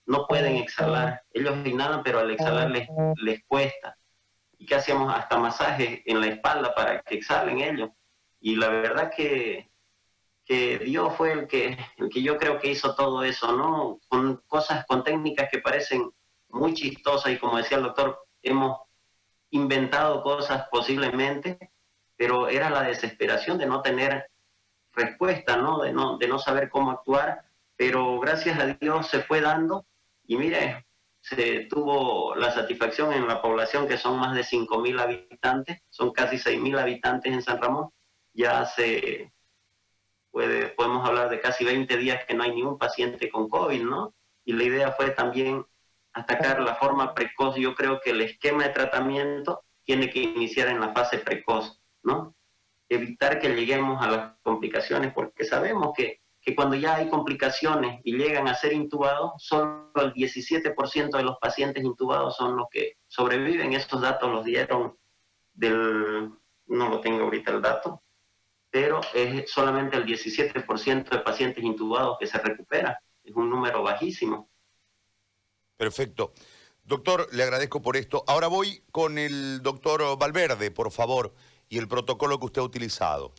[0.07, 1.22] no pueden exhalar.
[1.33, 3.96] Ellos inhalan, pero al exhalar les, les cuesta.
[4.59, 5.12] ¿Y qué hacíamos?
[5.12, 7.90] Hasta masaje en la espalda para que exhalen ellos.
[8.40, 9.72] Y la verdad que,
[10.44, 13.98] que Dios fue el que, el que yo creo que hizo todo eso, ¿no?
[14.07, 16.11] Con cosas, con técnicas que parecen
[16.48, 18.79] muy chistosas y como decía el doctor, hemos
[19.51, 21.71] inventado cosas posiblemente,
[22.17, 24.31] pero era la desesperación de no tener
[24.93, 25.81] respuesta, ¿no?
[25.81, 27.43] De, no, de no saber cómo actuar,
[27.77, 29.87] pero gracias a Dios se fue dando
[30.27, 30.87] y mire,
[31.21, 36.37] se tuvo la satisfacción en la población que son más de 5.000 habitantes, son casi
[36.37, 37.91] 6.000 habitantes en San Ramón,
[38.33, 39.33] ya se
[40.31, 44.15] puede, podemos hablar de casi 20 días que no hay ningún paciente con COVID, ¿no?
[44.45, 45.67] Y la idea fue también
[46.12, 47.57] atacar la forma precoz.
[47.57, 52.35] Yo creo que el esquema de tratamiento tiene que iniciar en la fase precoz, ¿no?
[52.88, 58.16] Evitar que lleguemos a las complicaciones, porque sabemos que, que cuando ya hay complicaciones y
[58.16, 63.73] llegan a ser intubados, solo el 17% de los pacientes intubados son los que sobreviven.
[63.73, 64.96] Estos datos los dieron
[65.53, 66.31] del,
[66.66, 68.03] no lo tengo ahorita el dato,
[68.70, 72.99] pero es solamente el 17% de pacientes intubados que se recupera.
[73.23, 74.50] Es un número bajísimo.
[75.81, 76.35] Perfecto.
[76.85, 78.23] Doctor, le agradezco por esto.
[78.27, 81.33] Ahora voy con el doctor Valverde, por favor,
[81.71, 83.33] y el protocolo que usted ha utilizado.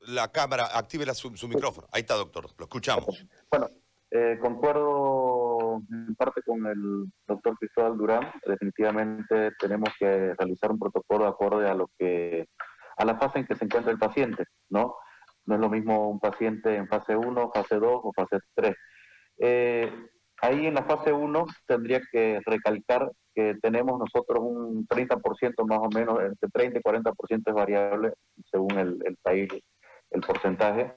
[0.00, 1.88] La cámara, active su, micrófono.
[1.90, 3.06] Ahí está, doctor, lo escuchamos.
[3.50, 3.70] Bueno,
[4.10, 8.30] eh, concuerdo en parte con el doctor Cristóbal Durán.
[8.46, 12.44] Definitivamente tenemos que realizar un protocolo acorde a lo que
[12.98, 14.96] a la fase en que se encuentra el paciente, ¿no?
[15.46, 18.74] No es lo mismo un paciente en fase 1, fase 2 o fase 3.
[19.38, 19.92] Eh,
[20.40, 25.88] ahí en la fase 1 tendría que recalcar que tenemos nosotros un 30% más o
[25.88, 28.12] menos, entre 30 y 40% es variable
[28.50, 29.48] según el, país,
[30.10, 30.94] el porcentaje,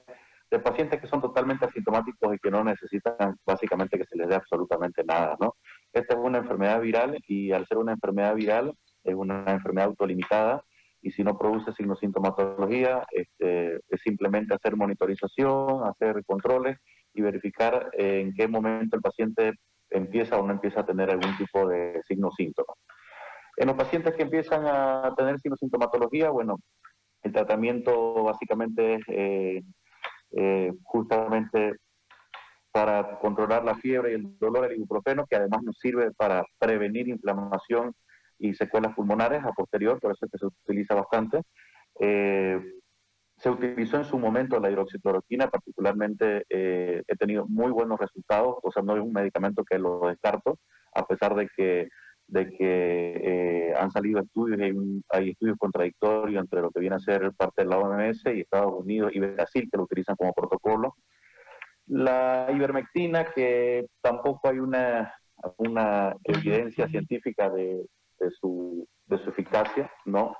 [0.50, 4.36] de pacientes que son totalmente asintomáticos y que no necesitan básicamente que se les dé
[4.36, 5.56] absolutamente nada, ¿no?
[5.92, 8.72] Esta es una enfermedad viral y al ser una enfermedad viral
[9.04, 10.62] es una enfermedad autolimitada
[11.00, 16.78] y si no produce signos sintomatología, este, es simplemente hacer monitorización, hacer controles
[17.14, 19.52] y verificar en qué momento el paciente
[19.90, 22.76] empieza o no empieza a tener algún tipo de signo síntomas.
[23.56, 26.56] En los pacientes que empiezan a tener signos sintomatología, bueno,
[27.22, 29.62] el tratamiento básicamente es eh,
[30.32, 31.74] eh, justamente
[32.70, 37.08] para controlar la fiebre y el dolor, el ibuprofeno, que además nos sirve para prevenir
[37.08, 37.92] inflamación
[38.38, 41.42] y secuelas pulmonares a posterior, por eso es que se utiliza bastante.
[42.00, 42.60] Eh,
[43.38, 48.72] se utilizó en su momento la hidroxicloroquina, particularmente eh, he tenido muy buenos resultados, o
[48.72, 50.58] sea, no es un medicamento que lo descarto,
[50.92, 51.88] a pesar de que,
[52.26, 54.74] de que eh, han salido estudios, hay,
[55.10, 58.74] hay, estudios contradictorios entre lo que viene a ser parte de la OMS y Estados
[58.74, 60.96] Unidos y Brasil, que lo utilizan como protocolo.
[61.86, 65.14] La ivermectina, que tampoco hay una,
[65.58, 67.86] una evidencia científica de,
[68.18, 70.36] de su, de su eficacia, ¿no?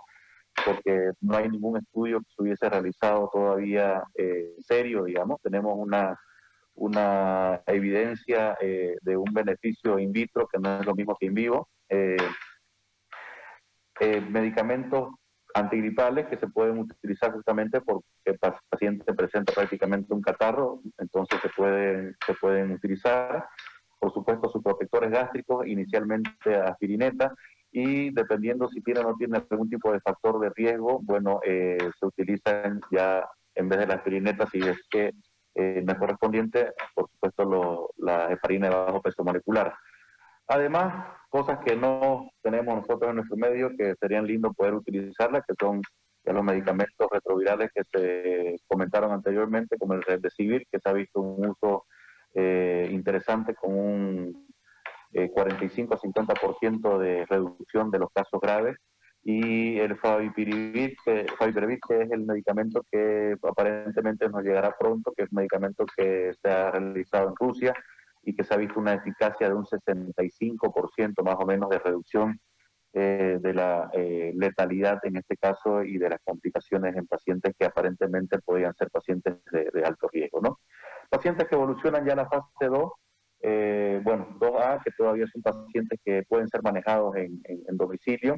[0.65, 5.41] Porque no hay ningún estudio que se hubiese realizado todavía eh, serio, digamos.
[5.43, 6.19] Tenemos una,
[6.75, 11.35] una evidencia eh, de un beneficio in vitro que no es lo mismo que in
[11.35, 11.69] vivo.
[11.89, 12.17] Eh,
[14.31, 15.11] medicamentos
[15.55, 21.49] antigripales que se pueden utilizar justamente porque el paciente presenta prácticamente un catarro, entonces se
[21.51, 23.47] pueden, se pueden utilizar.
[23.99, 27.35] Por supuesto, sus protectores gástricos, inicialmente aspirineta,
[27.71, 31.79] y dependiendo si tiene o no tiene algún tipo de factor de riesgo, bueno, eh,
[31.99, 35.13] se utilizan ya en vez de la aspirineta, si es que
[35.55, 39.75] eh, no es correspondiente, por supuesto, la heparina de bajo peso molecular.
[40.47, 45.55] Además, cosas que no tenemos nosotros en nuestro medio que serían lindo poder utilizarlas, que
[45.61, 45.83] son
[46.25, 50.89] ya los medicamentos retrovirales que se comentaron anteriormente, como el red de civil, que se
[50.89, 51.87] ha visto un uso
[52.35, 54.48] eh, interesante con un
[55.13, 58.77] 45 a 50% de reducción de los casos graves
[59.25, 65.29] y el favipiravir, que, que es el medicamento que aparentemente nos llegará pronto, que es
[65.33, 67.75] un medicamento que se ha realizado en Rusia
[68.23, 72.41] y que se ha visto una eficacia de un 65% más o menos de reducción
[72.95, 77.67] eh, de la eh, letalidad en este caso y de las complicaciones en pacientes que
[77.67, 80.41] aparentemente podrían ser pacientes de, de alto riesgo.
[80.41, 80.59] ¿no?
[81.11, 82.93] Pacientes que evolucionan ya a la fase 2
[83.41, 87.41] eh, bueno, 2A, que todavía son pacientes que pueden ser manejados en,
[87.77, 88.37] domicilio.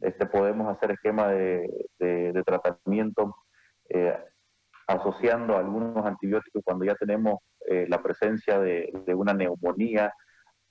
[0.00, 3.34] Este, podemos hacer esquema de, tratamiento
[3.88, 4.16] eh,
[4.86, 7.38] asociando algunos antibióticos cuando ya tenemos
[7.68, 10.12] eh, la presencia de, una neumonía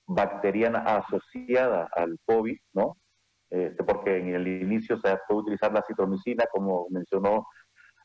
[0.06, 2.98] bacteriana asociada al COVID, ¿no?
[3.50, 7.46] Este, porque en el inicio se puede utilizar la citromicina, como mencionó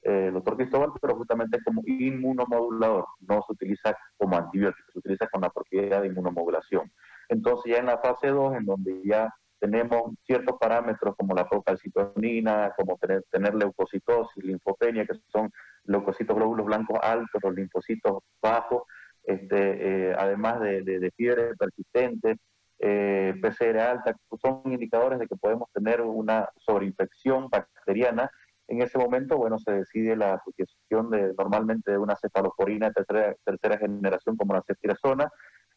[0.05, 5.41] el doctor Cristóbal, pero justamente como inmunomodulador, no se utiliza como antibiótico, se utiliza con
[5.41, 6.93] la propiedad de inmunomodulación.
[7.29, 12.73] Entonces ya en la fase 2, en donde ya tenemos ciertos parámetros como la procalcitonina,
[12.77, 15.51] como tener, leucocitosis, linfopenia, que son
[15.85, 18.83] leucocitos glóbulos blancos altos, los linfocitos bajos,
[19.23, 22.37] este, eh, además de, de, fiebre persistente,
[22.79, 28.31] eh, PCR alta, son indicadores de que podemos tener una sobreinfección bacteriana
[28.75, 33.35] en ese momento, bueno, se decide la asociación de normalmente de una cefalosporina de tercera,
[33.45, 35.31] tercera generación como la ceftriaxona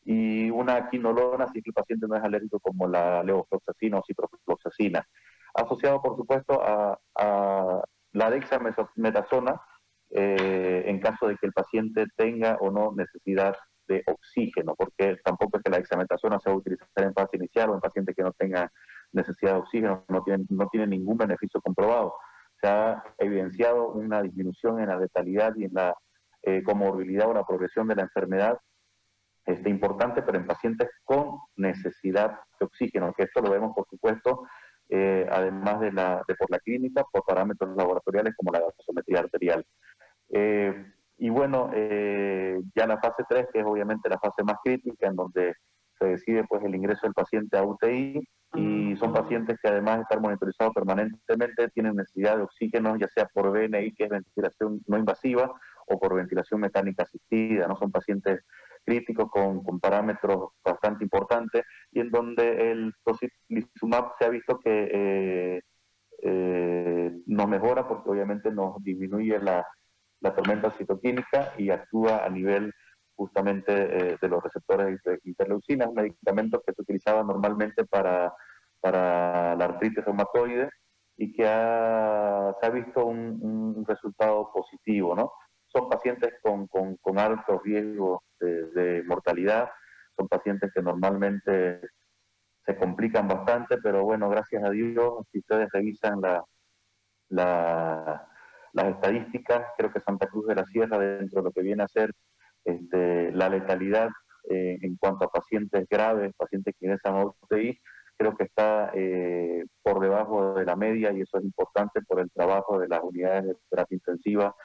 [0.04, 5.06] y una quinolona si el paciente no es alérgico como la levofloxacina o ciprofloxacina.
[5.54, 6.98] Asociado, por supuesto, a,
[8.14, 9.62] la dexametasona
[10.10, 13.56] eh, en caso de que el paciente tenga o no necesidad
[13.88, 17.70] de oxígeno, porque tampoco es que la dexametasona se va a utilizar en fase inicial
[17.70, 18.72] o en paciente que no tenga
[19.12, 22.14] necesidad de oxígeno, no tiene, no tiene ningún beneficio comprobado.
[22.62, 25.96] Se ha evidenciado una disminución en la letalidad y en la
[26.42, 28.58] eh, comorbilidad o la progresión de la enfermedad
[29.48, 34.46] este, importante, pero en pacientes con necesidad de oxígeno, que esto lo vemos, por supuesto,
[34.90, 39.66] eh, además de, la, de por la clínica, por parámetros laboratoriales como la gasometría arterial.
[40.30, 45.08] Eh, y bueno, eh, ya la fase 3, que es obviamente la fase más crítica,
[45.08, 45.56] en donde
[46.00, 48.22] se decide pues el ingreso del paciente a UTI
[48.56, 53.26] y son pacientes que además de estar monitorizados permanentemente tienen necesidad de oxígeno, ya sea
[53.34, 55.54] por VNI, que es ventilación no invasiva,
[55.88, 57.78] o por ventilación mecánica asistida, ¿no?
[57.78, 58.42] Son pacientes
[58.86, 64.90] críticos con, con parámetros bastante importantes y en donde el tocilizumab se ha visto que
[64.94, 65.62] eh,
[66.24, 69.66] eh, nos mejora porque obviamente nos disminuye la,
[70.22, 72.74] la tormenta citoquímica y actúa a nivel
[73.18, 78.32] justamente eh, de los receptores de interleucina, un medicamento que se utilizaba normalmente para,
[78.80, 80.70] para la artritis reumatoide
[81.18, 85.32] y que ha, se ha visto un, resultado positivo, ¿no?
[85.68, 89.70] son pacientes con, con, alto riesgo de, mortalidad,
[90.16, 91.82] son pacientes que normalmente
[92.66, 96.44] se complican bastante, pero bueno, gracias a Dios, si ustedes revisan la,
[98.74, 101.88] las estadísticas, creo que Santa Cruz de la Sierra, dentro de lo que viene a
[101.88, 102.12] ser
[102.68, 104.10] este, la letalidad
[104.50, 107.80] eh, en cuanto a pacientes graves, pacientes que ingresan a UTI,
[108.18, 112.30] creo que está eh, por debajo de la media y eso es importante por el
[112.32, 114.56] trabajo de las unidades de terapia intensiva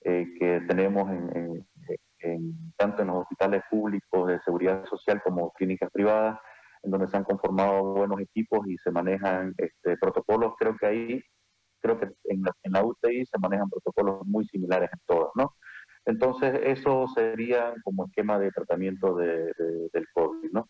[0.00, 1.66] eh, que tenemos en,
[2.76, 6.38] tanto en los hospitales públicos de seguridad social como clínicas privadas,
[6.82, 10.54] en donde se han conformado buenos equipos y se manejan este, protocolos.
[10.58, 11.22] Creo que ahí,
[11.80, 15.54] creo que en la, en la UTI se manejan protocolos muy similares en todas, ¿no?
[16.04, 19.52] Entonces, eso sería como esquema de tratamiento de,
[19.92, 20.68] del COVID, ¿no?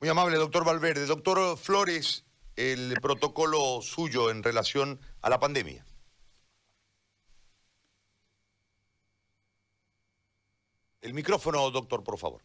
[0.00, 1.06] Muy amable, doctor Valverde.
[1.06, 2.24] Doctor Flores,
[2.56, 5.84] el protocolo suyo en relación a la pandemia.
[11.00, 12.42] El micrófono, doctor, por favor.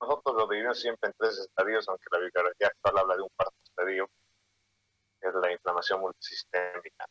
[0.00, 3.54] Nosotros lo dividimos siempre en tres estadios, aunque la bibliografía actual habla de un cuarto
[3.62, 4.08] estadio,
[5.22, 7.06] es la inflamación multisistémica.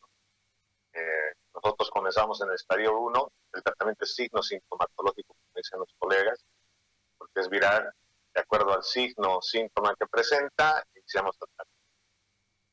[0.92, 5.94] Eh, nosotros comenzamos en el estadio 1, el tratamiento es signo sintomatológico, como dicen los
[5.98, 6.44] colegas,
[7.16, 7.92] porque es viral,
[8.34, 11.72] de acuerdo al signo o síntoma que presenta, iniciamos tratamiento.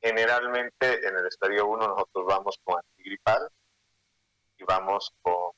[0.02, 3.50] Generalmente en el estadio 1 nosotros vamos con antigripal,
[4.60, 5.52] y vamos con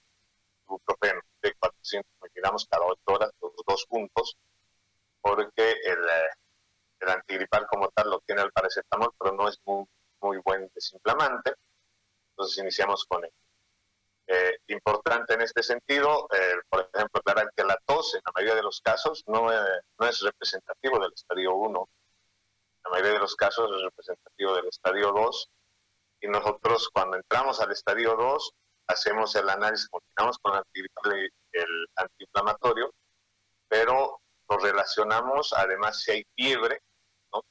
[0.67, 4.37] ibuprofeno de 400 miligramos cada 8 horas, los dos juntos,
[5.21, 6.29] porque el, eh,
[7.01, 9.85] el antigripal como tal lo tiene el paracetamol, pero no es muy,
[10.21, 11.55] muy buen desinflamante.
[12.31, 13.31] Entonces iniciamos con él.
[14.27, 18.55] Eh, importante en este sentido, eh, por ejemplo, aclarar que la tos en la mayoría
[18.55, 21.89] de los casos no, no es representativo del estadio 1.
[21.89, 25.49] En la mayoría de los casos es representativo del estadio 2.
[26.21, 28.53] Y nosotros cuando entramos al estadio 2
[28.87, 32.93] hacemos el análisis, continuamos con el, el antiinflamatorio,
[33.67, 36.81] pero lo relacionamos además si hay fiebre,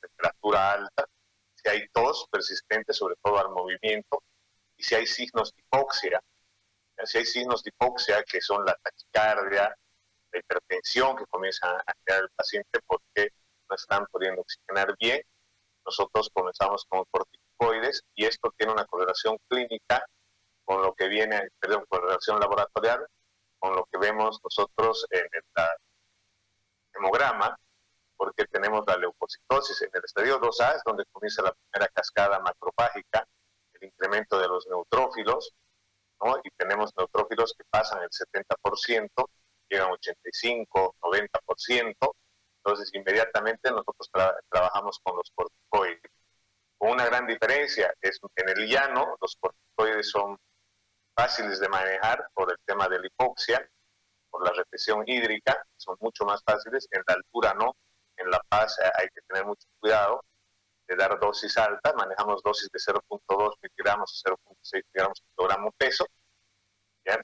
[0.01, 1.07] temperatura alta,
[1.55, 4.23] si hay tos persistente, sobre todo al movimiento,
[4.77, 6.21] y si hay signos de hipoxia.
[7.05, 9.75] Si hay signos de hipoxia, que son la taquicardia,
[10.33, 13.31] la hipertensión que comienza a crear el paciente porque
[13.69, 15.23] no están pudiendo oxigenar bien,
[15.85, 20.05] nosotros comenzamos con corticoides y esto tiene una correlación clínica
[20.65, 23.07] con lo que viene, perdón, con relación laboratorial,
[23.59, 25.43] con lo que vemos nosotros en el
[26.95, 27.59] hemograma,
[28.21, 33.27] porque tenemos la leucocitosis en el estadio 2A, es donde comienza la primera cascada macropágica,
[33.73, 35.55] el incremento de los neutrófilos,
[36.23, 36.37] ¿no?
[36.45, 39.09] y tenemos neutrófilos que pasan el 70%,
[39.71, 41.95] llegan 85, 90%,
[42.59, 44.11] entonces inmediatamente nosotros
[44.51, 46.13] trabajamos con los corticoides.
[46.77, 50.37] Con una gran diferencia es en el llano, los corticoides son
[51.15, 53.67] fáciles de manejar por el tema de la hipoxia,
[54.29, 57.75] por la represión hídrica, son mucho más fáciles, en la altura no,
[58.21, 60.25] en La Paz eh, hay que tener mucho cuidado
[60.87, 66.07] de dar dosis altas, manejamos dosis de 0.2 miligramos a 0.6 miligramos por kilogramo peso,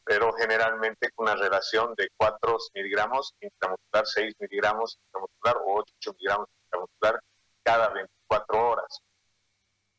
[0.05, 6.49] pero generalmente con una relación de 4 miligramos intramuscular, 6 miligramos intramuscular o 8 miligramos
[6.64, 7.20] intramuscular
[7.62, 9.01] cada 24 horas.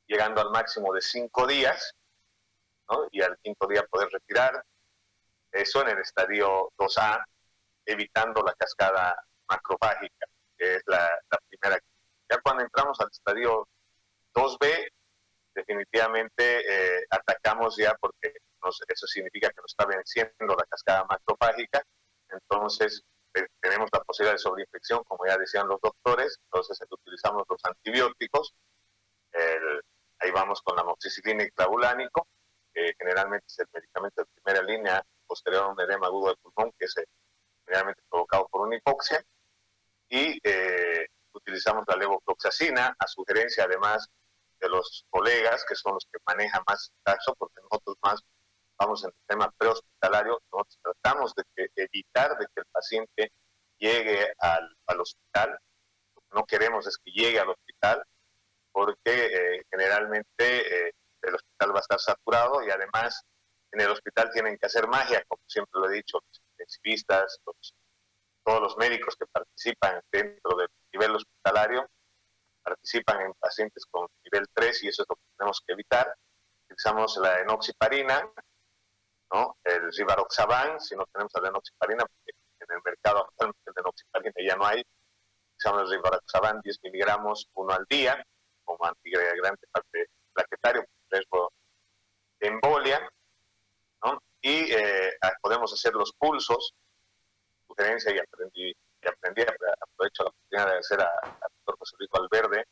[0.07, 1.93] Llegando al máximo de cinco días,
[2.89, 3.07] ¿no?
[3.11, 4.63] y al quinto día poder retirar.
[5.51, 7.25] Eso en el estadio 2A,
[7.85, 10.27] evitando la cascada macrofágica,
[10.57, 11.09] que es la,
[11.49, 11.79] primera.
[12.29, 13.67] Ya cuando entramos al estadio
[14.33, 14.89] 2B,
[15.53, 18.33] definitivamente eh, atacamos ya porque
[18.87, 21.81] eso significa que nos está venciendo la cascada macrofágica,
[22.29, 23.01] entonces
[23.33, 28.53] eh, tenemos la posibilidad de sobreinfección, como ya decían los doctores, entonces utilizamos los antibióticos,
[30.19, 32.27] ahí vamos con la amoxicilina y clavulánico,
[32.73, 36.71] que generalmente es el medicamento de primera línea posterior a un edema agudo del pulmón,
[36.77, 37.05] que es eh,
[37.65, 39.23] generalmente provocado por una hipoxia,
[40.09, 44.07] y eh, utilizamos la levofloxacina, a sugerencia además
[44.59, 48.21] de los colegas, que son los que manejan más el caso, porque nosotros más
[48.79, 53.31] vamos en el tema prehospitalario, nosotros tratamos de evitar de que el paciente
[53.79, 55.57] llegue al, hospital.
[56.15, 58.03] Lo que no queremos es que llegue al hospital
[58.71, 60.91] porque eh, generalmente eh,
[61.23, 63.23] el hospital va a estar saturado y además
[63.71, 67.39] en el hospital tienen que hacer magia, como siempre lo he dicho, los intensivistas,
[68.47, 71.85] todos los médicos que participan dentro del nivel hospitalario
[72.63, 76.15] participan en pacientes con nivel 3 y eso es lo que tenemos que evitar.
[76.63, 78.31] Utilizamos la enoxiparina,
[79.33, 79.57] ¿no?
[79.65, 82.31] El rivaroxaban, si no tenemos la enoxiparina, porque
[82.61, 84.81] en el mercado actualmente el enoxiparina ya no hay,
[85.57, 88.23] usamos el rivaroxaban 10 miligramos uno al día,
[88.63, 89.67] como antigradiente
[90.33, 91.51] plaquetario, riesgo
[92.39, 93.09] de embolia,
[94.05, 94.21] ¿no?
[94.41, 96.73] Y eh, podemos hacer los pulsos,
[97.79, 102.65] y aprendí, y aprendí, aprovecho la oportunidad de hacer al doctor José Luis Valverde,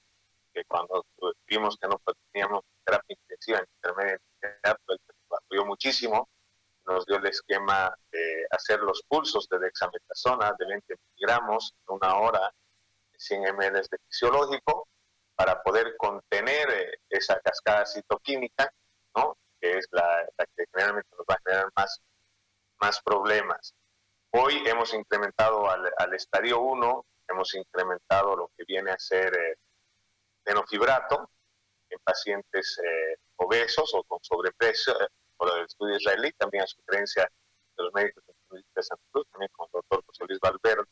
[0.54, 1.06] que cuando
[1.48, 2.02] vimos que no
[2.32, 4.20] teníamos terapia intensiva en intermedia,
[4.86, 5.00] pues,
[5.30, 6.30] apoyó muchísimo,
[6.86, 12.16] nos dio el esquema de hacer los pulsos de dexametasona de 20 miligramos en una
[12.16, 12.52] hora,
[13.18, 14.88] 100 ml de fisiológico,
[15.36, 18.72] para poder contener eh, esa cascada citoquímica,
[19.16, 19.38] ¿no?
[19.60, 20.26] que es la,
[20.56, 22.02] que generalmente nos va a generar más,
[22.80, 23.74] más problemas.
[24.38, 29.56] Hoy hemos incrementado al, estadio 1, hemos incrementado lo que viene a ser eh,
[30.44, 31.30] fenofibrato
[31.90, 34.94] en pacientes eh, obesos o con sobrepeso,
[35.38, 37.24] por el estudio israelí, también a sugerencia
[37.78, 40.90] de los médicos de Santa Cruz, también con el doctor José Luis Valverde,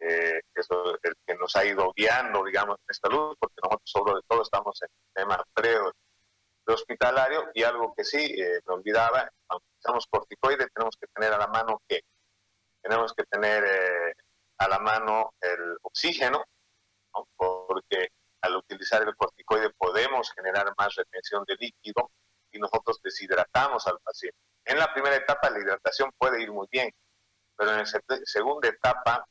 [0.00, 0.68] eh, que es
[1.04, 4.82] el que nos ha ido guiando, digamos, en esta luz, porque nosotros sobre todo estamos
[4.82, 5.70] en el tema pre
[6.66, 11.38] hospitalario y algo que sí eh, me olvidaba, cuando utilizamos corticoides tenemos que tener a
[11.38, 12.02] la mano que
[12.86, 14.14] tenemos que tener eh,
[14.58, 16.44] a la mano el oxígeno,
[17.36, 18.10] porque
[18.42, 22.12] al utilizar el corticoide podemos generar más retención de líquido
[22.52, 24.38] y nosotros deshidratamos al paciente.
[24.64, 26.90] En la primera etapa la hidratación puede ir muy bien,
[27.56, 27.86] pero en la
[28.24, 29.26] segunda etapa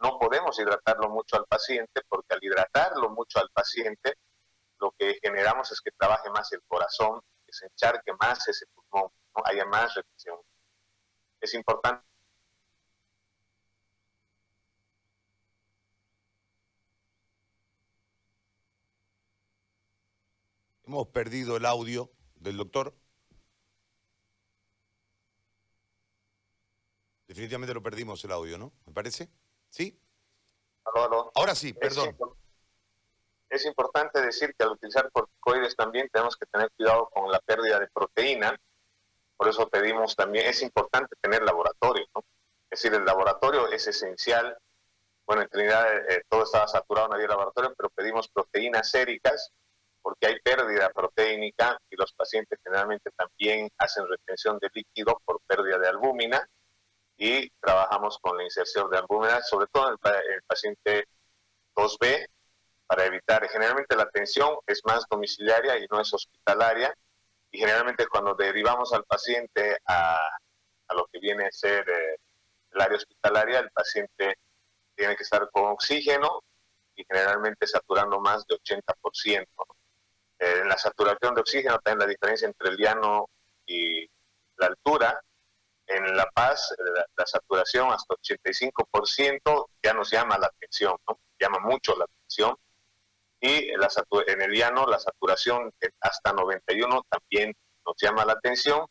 [0.00, 4.14] no podemos hidratarlo mucho al paciente porque al hidratarlo mucho al paciente
[4.78, 9.10] lo que generamos es que trabaje más el corazón, que se encharque más ese pulmón,
[9.36, 9.42] ¿no?
[9.44, 10.38] haya más retención.
[11.40, 12.09] Es importante
[20.90, 22.92] Hemos perdido el audio del doctor.
[27.28, 28.72] Definitivamente lo perdimos el audio, ¿no?
[28.86, 29.30] ¿Me parece?
[29.68, 30.02] ¿Sí?
[31.36, 32.16] Ahora sí, perdón.
[33.48, 37.78] Es, importante decir que al utilizar corticoides también tenemos que tener cuidado con la pérdida
[37.78, 38.60] de proteína.
[39.36, 42.24] Por eso pedimos también, es importante tener laboratorio, ¿no?
[42.68, 44.58] Es decir, el laboratorio es esencial.
[45.24, 49.52] Bueno, en Trinidad eh, todo estaba saturado, no había laboratorio, pero pedimos proteínas séricas
[50.02, 55.78] porque hay pérdida proteínica y los pacientes generalmente también hacen retención de líquido por pérdida
[55.78, 56.46] de albúmina
[57.16, 59.96] y trabajamos con la inserción de albúmina, sobre todo en
[60.32, 61.04] el, paciente
[61.74, 62.26] 2B,
[62.86, 66.94] para evitar, generalmente la atención es más domiciliaria y no es hospitalaria,
[67.52, 70.18] y generalmente cuando derivamos al paciente a,
[70.88, 72.16] a lo que viene a ser eh,
[72.72, 74.38] el área hospitalaria, el paciente
[74.94, 76.42] tiene que estar con oxígeno
[76.94, 79.46] y generalmente saturando más de 80%.
[79.46, 79.79] Eh,
[80.40, 83.28] en la saturación de oxígeno también la diferencia entre el llano
[83.66, 84.08] y
[84.56, 85.20] la altura
[85.86, 86.74] en La Paz
[87.16, 91.20] la, saturación hasta 85% ya nos llama la atención, ¿no?
[91.38, 92.56] llama mucho la atención.
[93.40, 98.86] Y en el llano la saturación hasta 91 también nos llama la atención.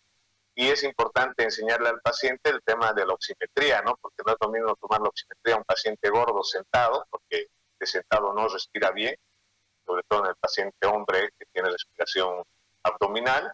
[0.56, 3.96] Y es importante enseñarle al paciente el tema de la oximetría, ¿no?
[4.02, 7.48] porque no es lo mismo tomar la oximetría a un paciente gordo sentado, porque
[7.80, 9.16] de sentado no respira bien,
[9.90, 12.44] sobre todo en el paciente hombre que tiene respiración
[12.84, 13.52] abdominal,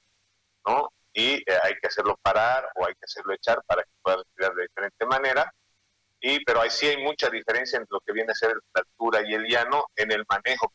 [0.67, 0.89] ¿no?
[1.15, 4.53] y eh, hay que hacerlo parar o hay que hacerlo echar para que pueda respirar
[4.53, 5.53] de diferente manera.
[6.19, 9.21] Y, pero ahí sí hay mucha diferencia entre lo que viene a ser la altura
[9.25, 10.71] y el llano en el manejo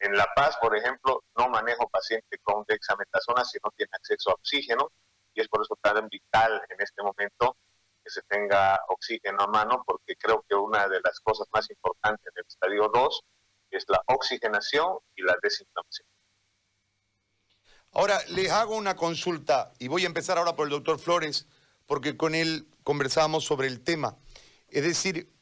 [0.00, 4.34] En La Paz, por ejemplo, no manejo paciente con dexametasona si no tiene acceso a
[4.34, 4.90] oxígeno
[5.32, 7.56] y es por eso tan vital en este momento
[8.04, 12.26] que se tenga oxígeno a mano porque creo que una de las cosas más importantes
[12.26, 13.22] en el estadio 2
[13.70, 16.06] es la oxigenación y la desinflamación.
[17.92, 21.46] Ahora, les hago una consulta y voy a empezar ahora por el doctor Flores
[21.86, 24.16] porque con él conversábamos sobre el tema.
[24.68, 25.32] Es decir,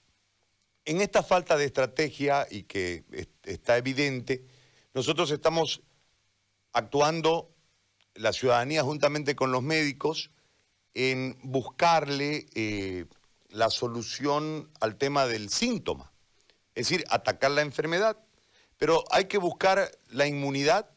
[0.84, 3.04] en esta falta de estrategia y que
[3.42, 4.46] está evidente,
[4.94, 5.82] nosotros estamos
[6.72, 7.52] actuando,
[8.14, 10.30] la ciudadanía juntamente con los médicos,
[10.94, 13.06] en buscarle eh,
[13.48, 16.12] la solución al tema del síntoma,
[16.76, 18.16] es decir, atacar la enfermedad.
[18.78, 20.90] Pero hay que buscar la inmunidad.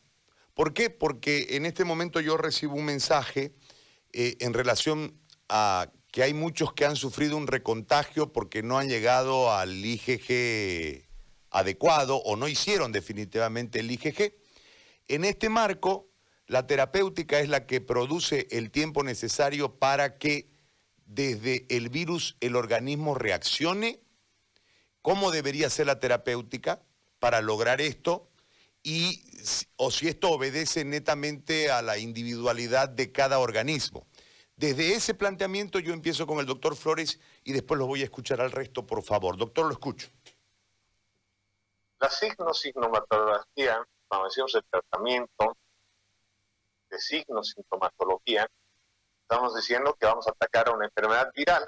[0.53, 0.89] ¿Por qué?
[0.89, 3.55] Porque en este momento yo recibo un mensaje
[4.11, 5.17] eh, en relación
[5.47, 11.05] a que hay muchos que han sufrido un recontagio porque no han llegado al IgG
[11.51, 14.33] adecuado o no hicieron definitivamente el IgG.
[15.07, 16.09] En este marco,
[16.47, 20.49] la terapéutica es la que produce el tiempo necesario para que
[21.05, 24.01] desde el virus el organismo reaccione.
[25.01, 26.81] ¿Cómo debería ser la terapéutica
[27.19, 28.29] para lograr esto?
[28.83, 29.23] Y,
[29.75, 34.07] o si esto obedece netamente a la individualidad de cada organismo.
[34.55, 38.41] Desde ese planteamiento yo empiezo con el doctor Flores y después lo voy a escuchar
[38.41, 39.37] al resto, por favor.
[39.37, 40.09] Doctor, lo escucho.
[41.99, 45.57] La signo-signomatología, cuando decimos el tratamiento
[46.89, 48.47] de signo-sintomatología,
[49.21, 51.63] estamos diciendo que vamos a atacar a una enfermedad viral.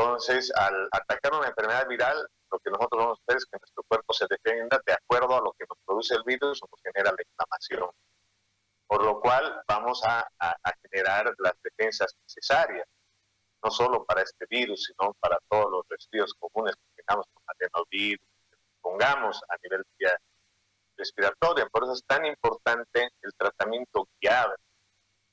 [0.00, 3.82] Entonces, al atacar una enfermedad viral, lo que nosotros vamos a hacer es que nuestro
[3.86, 7.12] cuerpo se defienda de acuerdo a lo que nos produce el virus o nos genera
[7.12, 7.90] la inflamación
[8.90, 10.26] por lo cual vamos a,
[10.82, 12.88] generar las defensas necesarias,
[13.62, 18.26] no solo para este virus, sino para todos los resfríos comunes que tengamos con adenovirus,
[18.50, 19.84] que pongamos a nivel
[20.96, 21.70] respiratorio.
[21.70, 24.56] Por eso es tan importante el tratamiento guiado.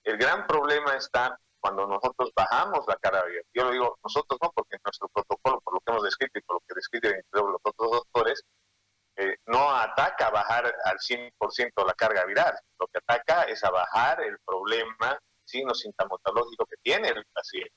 [0.03, 3.43] El gran problema está cuando nosotros bajamos la carga viral.
[3.53, 6.55] Yo lo digo nosotros no, porque nuestro protocolo, por lo que hemos descrito y por
[6.57, 8.43] lo que describen los otros doctores,
[9.17, 14.21] eh, no ataca bajar al 100% la carga viral, lo que ataca es a bajar
[14.21, 17.73] el problema signo sintomatológico que tiene el paciente.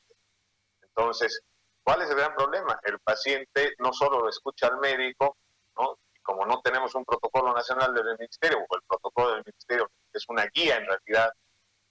[0.82, 1.40] Entonces,
[1.82, 2.78] ¿cuál es el gran problema?
[2.82, 5.38] El paciente no solo lo escucha al médico,
[5.76, 5.98] ¿no?
[6.22, 10.44] Como no tenemos un protocolo nacional del ministerio, o el protocolo del ministerio es una
[10.46, 11.32] guía en realidad,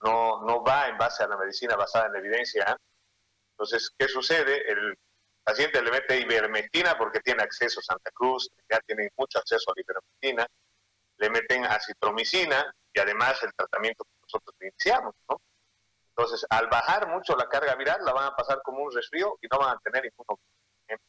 [0.02, 2.76] no, no va en base a la medicina basada en la evidencia.
[3.52, 4.70] Entonces, ¿qué sucede?
[4.70, 4.96] El
[5.44, 9.74] paciente le mete ivermectina porque tiene acceso a Santa Cruz, ya tiene mucho acceso a
[9.76, 10.46] la ivermectina,
[11.18, 15.40] le meten acitromicina y además el tratamiento que nosotros iniciamos, ¿no?
[16.16, 19.46] Entonces, al bajar mucho la carga viral, la van a pasar como un resfrío y
[19.50, 20.38] no van a tener ningún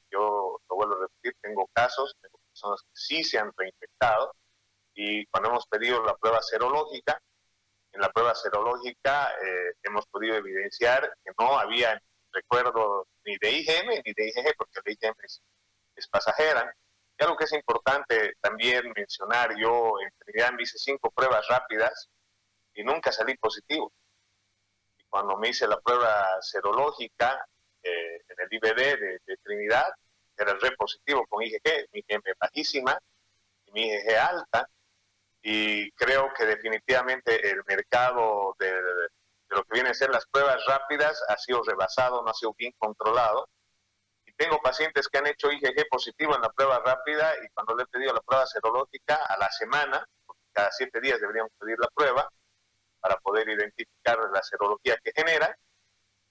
[0.10, 4.34] Yo lo vuelvo a repetir, tengo casos, de personas que sí se han reinfectado
[4.94, 7.20] y cuando hemos pedido la prueba serológica,
[7.94, 13.89] en la prueba serológica eh, hemos podido evidenciar que no había recuerdo ni de IgM
[14.06, 15.42] ni de IgG, porque la IgM es,
[16.10, 16.76] pasajera.
[17.20, 22.10] Y algo que es importante también mencionar, yo en Trinidad me hice cinco pruebas rápidas
[22.74, 23.92] y nunca salí positivo.
[24.98, 27.46] Y cuando me hice la prueba serológica
[27.84, 29.94] eh, en el IBD de, Trinidad,
[30.38, 32.98] era re positivo con IgG, mi IgM bajísima
[33.66, 34.68] y mi IgG alta.
[35.42, 39.10] Y creo que definitivamente el mercado del
[39.52, 42.54] de lo que vienen a ser las pruebas rápidas ha sido rebasado, no ha sido
[42.58, 43.50] bien controlado.
[44.26, 47.84] Y tengo pacientes que han hecho IgG positivo en la prueba rápida y cuando le
[47.84, 51.89] he pedido la prueba serológica a la semana, porque cada siete días deberíamos pedir la
[51.94, 52.30] prueba
[53.02, 55.54] para poder identificar la serología que genera,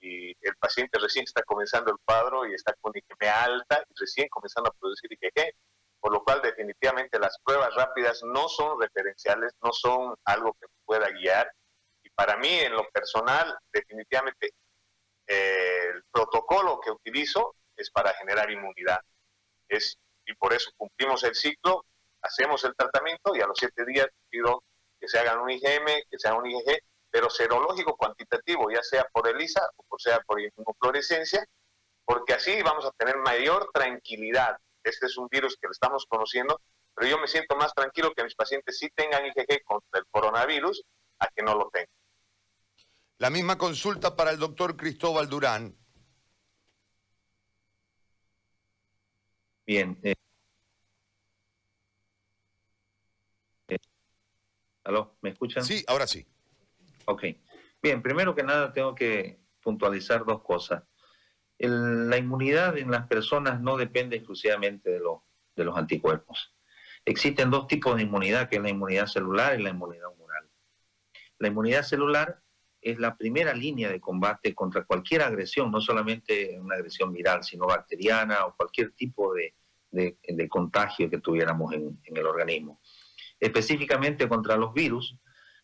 [0.01, 4.29] y el paciente recién está comenzando el cuadro y está con IgM alta y recién
[4.29, 5.53] comenzando a producir IgG,
[6.01, 11.09] por lo cual definitivamente las pruebas rápidas no son referenciales, no son algo que pueda
[11.11, 11.51] guiar
[12.20, 14.51] para mí, en lo personal, definitivamente
[15.26, 19.01] eh, el protocolo que utilizo es para generar inmunidad.
[19.66, 19.96] Es,
[20.26, 21.86] y por eso cumplimos el ciclo,
[22.20, 24.62] hacemos el tratamiento y a los siete días pido
[25.01, 26.78] que se hagan un IgM, que se haga un IgG,
[27.11, 31.42] pero serológico cuantitativo, ya sea por ELISA o por sea por inmunofluorescencia,
[32.05, 34.59] porque así vamos a tener mayor tranquilidad.
[34.83, 36.61] Este es un virus que lo estamos conociendo,
[36.95, 40.83] pero yo me siento más tranquilo que mis pacientes sí tengan IgG contra el coronavirus
[41.18, 41.89] a que no lo tengan.
[43.18, 45.76] La misma consulta para el doctor Cristóbal Durán.
[49.66, 49.99] Bien.
[50.03, 50.14] Eh,
[53.68, 53.76] eh,
[54.85, 55.18] ¿Aló?
[55.20, 55.62] ¿Me escuchan?
[55.62, 56.26] Sí, ahora sí.
[57.05, 57.24] Ok.
[57.83, 60.83] Bien, primero que nada tengo que puntualizar dos cosas.
[61.69, 66.55] La inmunidad en las personas no depende exclusivamente de, los anticuerpos.
[67.05, 70.49] existen dos tipos de inmunidad, que es la inmunidad celular y la inmunidad humoral.
[71.39, 72.41] La inmunidad celular
[72.81, 77.67] es la primera línea de combate contra cualquier agresión, no solamente una agresión viral, sino
[77.67, 79.55] bacteriana o cualquier tipo de,
[80.49, 82.81] contagio que tuviéramos en, el organismo.
[83.39, 85.17] Específicamente contra los virus,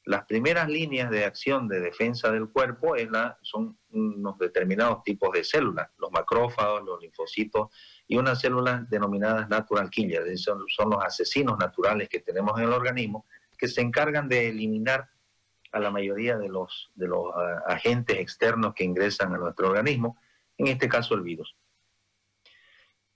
[0.07, 2.95] las primeras líneas de acción de defensa del cuerpo
[3.43, 7.69] son unos determinados tipos de células, los macrófagos, los linfocitos
[8.07, 12.73] y unas células denominadas natural killers, son, son los asesinos naturales que tenemos en el
[12.73, 13.27] organismo,
[13.59, 15.09] que se encargan de eliminar
[15.73, 16.93] a la mayoría de los,
[17.35, 20.19] ah, agentes externos que ingresan a nuestro organismo,
[20.57, 21.57] en este caso el virus.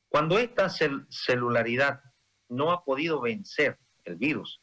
[0.08, 2.00] Cuando esta celularidad
[2.48, 4.60] no ha podido vencer el virus,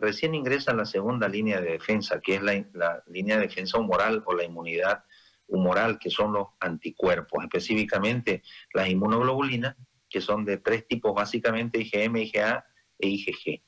[0.00, 4.34] recién ingresa la segunda línea de defensa, que es la, línea de defensa humoral o
[4.34, 5.04] la inmunidad
[5.46, 8.42] humoral, que son los anticuerpos, específicamente
[8.72, 9.76] las inmunoglobulinas,
[10.08, 12.66] que son de tres tipos básicamente, IgM, IgA
[12.98, 13.62] e IgG.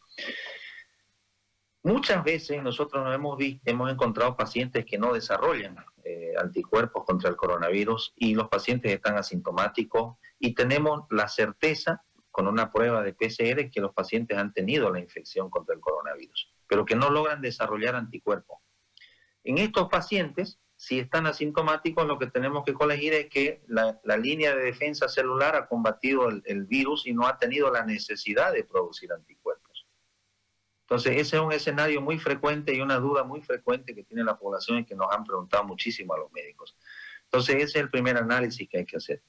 [1.85, 7.29] Muchas veces nosotros nos hemos, visto, hemos encontrado pacientes que no desarrollan eh, anticuerpos contra
[7.29, 13.15] el coronavirus y los pacientes están asintomáticos y tenemos la certeza con una prueba de
[13.15, 17.41] PCR que los pacientes han tenido la infección contra el coronavirus, pero que no logran
[17.41, 18.59] desarrollar anticuerpos.
[19.45, 24.57] En estos pacientes, si están asintomáticos, lo que tenemos que colegir es que la, línea
[24.57, 29.13] de defensa celular ha combatido el virus y no ha tenido la necesidad de producir
[29.13, 29.87] anticuerpos.
[30.93, 34.39] Entonces, ese es un escenario muy frecuente y una duda muy frecuente que tiene la
[34.39, 36.77] población y que nos han preguntado muchísimo a los médicos.
[37.25, 39.23] Entonces, ese es el primer análisis que hay que hacer.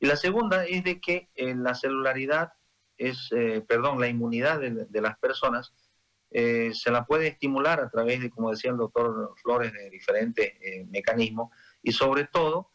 [0.00, 2.52] Y la segunda es de que eh, la celularidad
[2.96, 5.72] es, eh, perdón, la inmunidad de, las personas
[6.30, 10.52] eh, se la puede estimular a través de, como decía el doctor Flores, de diferentes
[10.88, 11.50] mecanismos
[11.82, 12.70] y sobre todo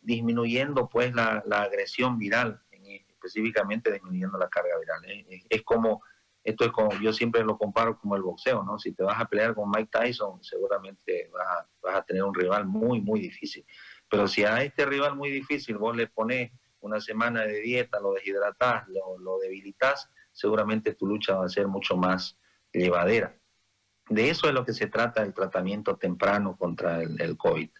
[0.00, 5.04] disminuyendo pues la, agresión viral, específicamente disminuyendo la carga viral.
[5.50, 6.02] es como
[6.44, 8.78] esto es como, yo siempre lo comparo como el boxeo, ¿no?
[8.78, 13.00] Si te vas a pelear con Mike Tyson, seguramente vas a, tener un rival muy,
[13.00, 13.64] muy difícil.
[14.12, 18.12] Pero si a este rival muy difícil vos le pones una semana de dieta, lo
[18.12, 22.36] deshidratás, lo, debilitas, seguramente tu lucha va a ser mucho más
[22.74, 23.34] llevadera.
[24.10, 27.70] De eso es lo que se trata el tratamiento temprano contra el, COVID.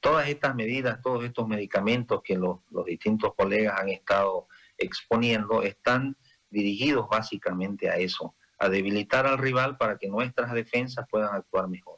[0.00, 6.16] Todas estas medidas, todos estos medicamentos que los distintos colegas han estado exponiendo están
[6.50, 11.97] dirigidos básicamente a eso, a debilitar al rival para que nuestras defensas puedan actuar mejor.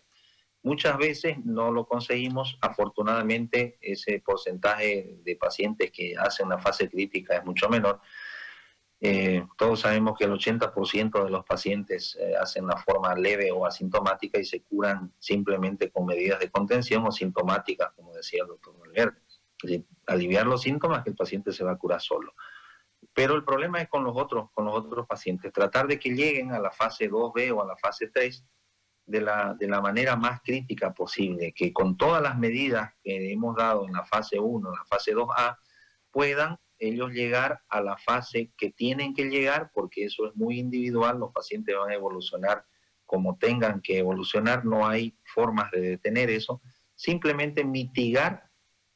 [0.63, 7.37] Muchas veces no lo conseguimos, afortunadamente ese porcentaje de pacientes que hacen la fase crítica
[7.37, 8.01] es mucho menor.
[9.03, 13.65] Eh, todos sabemos que el 80% de los pacientes eh, hacen la forma leve o
[13.65, 18.79] asintomática y se curan simplemente con medidas de contención o sintomáticas, como decía el doctor
[18.79, 19.17] Valverde.
[20.07, 22.35] aliviar los síntomas que el paciente se va a curar solo.
[23.15, 26.53] Pero el problema es con los otros, con los otros pacientes, tratar de que lleguen
[26.53, 28.45] a la fase 2B o a la fase 3
[29.11, 33.57] de la, de la manera más crítica posible, que con todas las medidas que hemos
[33.57, 35.57] dado en la fase 1, en la fase 2A,
[36.11, 41.19] puedan ellos llegar a la fase que tienen que llegar, porque eso es muy individual,
[41.19, 42.65] los pacientes van a evolucionar
[43.05, 46.63] como tengan que evolucionar, no hay formas de detener eso,
[46.95, 48.45] simplemente mitigar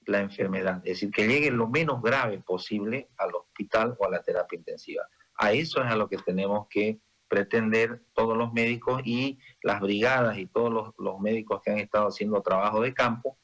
[0.06, 4.22] la enfermedad, es decir, que llegue lo menos grave posible al hospital o a la
[4.22, 5.02] terapia intensiva.
[5.36, 10.38] A eso es a lo que tenemos que pretender todos los médicos y las brigadas
[10.38, 13.38] y todos los, médicos que han estado haciendo trabajo de campo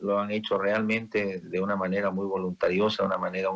[0.00, 3.50] lo han hecho realmente de una manera muy voluntariosa, una manera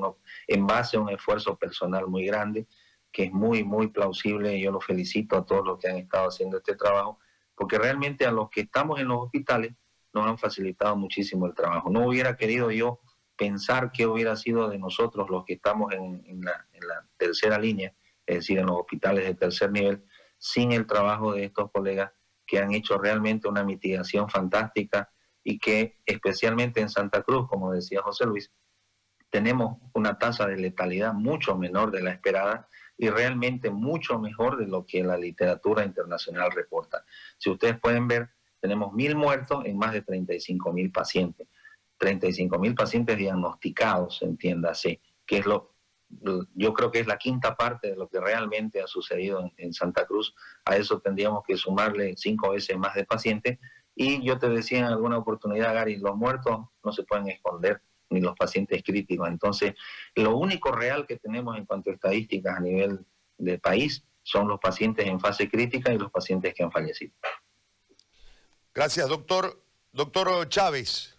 [0.48, 2.66] en base a un esfuerzo personal muy grande,
[3.12, 4.60] que es muy, muy plausible.
[4.60, 7.20] Yo los felicito a todos los que han estado haciendo este trabajo,
[7.54, 9.74] porque realmente a los que estamos en los hospitales,
[10.12, 11.90] nos han facilitado muchísimo el trabajo.
[11.90, 13.00] No hubiera querido yo
[13.36, 16.66] pensar qué hubiera sido de nosotros los que estamos en, la,
[17.16, 17.94] tercera línea,
[18.28, 20.04] es decir, en los hospitales de tercer nivel,
[20.36, 22.12] sin el trabajo de estos colegas
[22.46, 25.10] que han hecho realmente una mitigación fantástica
[25.42, 28.52] y que especialmente en Santa Cruz, como decía José Luis,
[29.30, 32.68] tenemos una tasa de letalidad mucho menor de la esperada
[32.98, 37.04] y realmente mucho mejor de lo que la literatura internacional reporta.
[37.38, 38.28] Si ustedes pueden ver,
[38.60, 41.48] tenemos mil muertos en más de 35 mil pacientes.
[41.98, 45.77] 35 mil pacientes diagnosticados, entiéndase, que es lo,
[46.54, 50.06] yo creo que es la quinta parte de lo que realmente ha sucedido en, Santa
[50.06, 50.34] Cruz.
[50.64, 53.58] A eso tendríamos que sumarle cinco veces más de pacientes.
[53.94, 58.20] Y yo te decía en alguna oportunidad, Gary, los muertos no se pueden esconder, ni
[58.20, 59.28] los pacientes críticos.
[59.28, 59.74] Entonces,
[60.14, 63.04] lo único real que tenemos en cuanto a estadísticas a nivel
[63.36, 67.12] del país son los pacientes en fase crítica y los pacientes que han fallecido.
[68.74, 69.62] Gracias, doctor.
[69.92, 71.17] Doctor Chávez.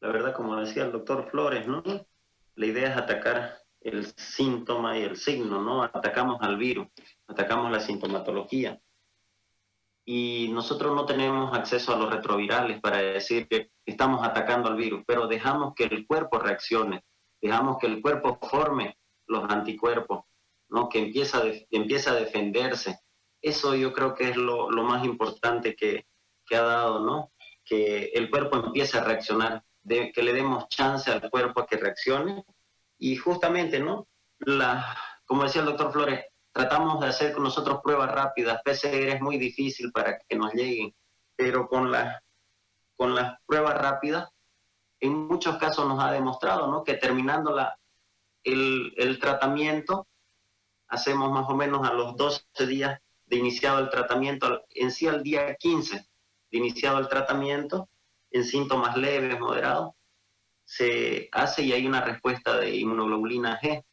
[0.00, 1.82] La verdad, como decía el doctor Flores, ¿no?
[2.54, 5.82] La idea es atacar el síntoma y el signo, ¿no?
[5.82, 6.88] Atacamos al virus,
[7.26, 8.80] atacamos la sintomatología.
[10.04, 15.02] Y nosotros no tenemos acceso a los retrovirales para decir que estamos atacando al virus,
[15.06, 17.04] pero dejamos que el cuerpo reaccione,
[17.40, 20.24] dejamos que el cuerpo forme los anticuerpos,
[20.70, 20.88] ¿no?
[20.88, 23.00] Que empieza, empieza a defenderse.
[23.42, 26.06] Eso yo creo que es lo, lo más importante que,
[26.46, 27.32] que ha dado, ¿no?
[27.64, 31.76] Que el cuerpo empiece a reaccionar, de, que le demos chance al cuerpo a que
[31.76, 32.44] reaccione
[32.98, 34.06] y justamente, ¿no?
[34.38, 38.60] La, como decía el doctor Flores, tratamos de hacer con nosotros pruebas rápidas.
[38.64, 40.94] PCR es muy difícil para que nos lleguen,
[41.34, 42.22] pero con, la,
[42.96, 44.28] con las pruebas rápidas,
[45.00, 46.84] en muchos casos nos ha demostrado, ¿no?
[46.84, 47.78] Que terminando la,
[48.44, 50.06] el, el tratamiento,
[50.88, 55.22] hacemos más o menos a los 12 días de iniciado el tratamiento, en sí al
[55.22, 55.96] día 15
[56.50, 57.88] de iniciado el tratamiento,
[58.30, 59.94] en síntomas leves, moderados,
[60.64, 63.84] se hace y hay una respuesta de inmunoglobulina G.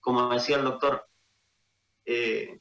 [0.00, 1.06] Como decía el doctor,
[2.04, 2.60] eh,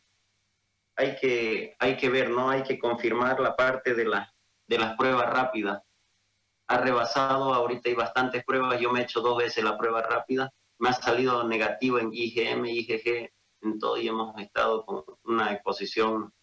[0.96, 2.50] hay, que, hay que ver, ¿no?
[2.50, 4.32] Hay que confirmar la parte de, la,
[4.68, 5.82] de las pruebas rápidas.
[6.68, 10.54] Ha rebasado, ahorita hay bastantes pruebas, yo me he hecho dos veces la prueba rápida,
[10.80, 16.34] me ha salido negativo en IgM, IgG, en todo y hemos estado con una exposición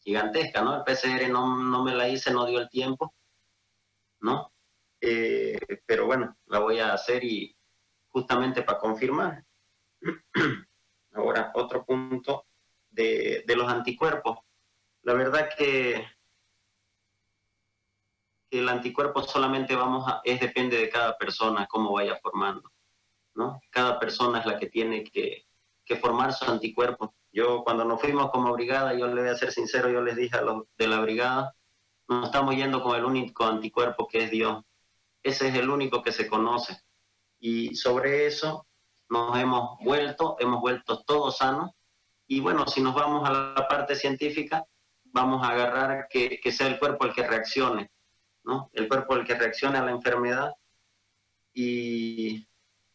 [0.00, 0.76] gigantesca, ¿no?
[0.76, 3.14] El PCR no, no me la hice, no dio el tiempo,
[4.20, 4.52] ¿no?
[5.00, 7.56] Eh, pero bueno, la voy a hacer y
[8.08, 9.44] justamente para confirmar.
[11.12, 12.46] Ahora, otro punto
[12.90, 14.38] de, de, los anticuerpos.
[15.02, 16.06] La verdad que,
[18.50, 22.70] que, el anticuerpo solamente vamos a, es depende de cada persona, cómo vaya formando,
[23.34, 23.60] ¿no?
[23.70, 25.46] Cada persona es la que tiene que,
[25.84, 27.14] que formar su anticuerpo.
[27.32, 30.36] Yo cuando nos fuimos como brigada, yo le voy a ser sincero, yo les dije
[30.36, 31.54] a los de la brigada,
[32.08, 34.64] nos estamos yendo con el único anticuerpo que es Dios.
[35.22, 36.80] Ese es el único que se conoce.
[37.38, 38.66] Y sobre eso
[39.10, 41.70] nos hemos vuelto, hemos vuelto todos sanos.
[42.26, 44.64] Y bueno, si nos vamos a la parte científica,
[45.04, 47.90] vamos a agarrar que, que sea el cuerpo el que reaccione,
[48.44, 48.70] ¿no?
[48.72, 50.52] El cuerpo el que reaccione a la enfermedad.
[51.52, 52.46] Y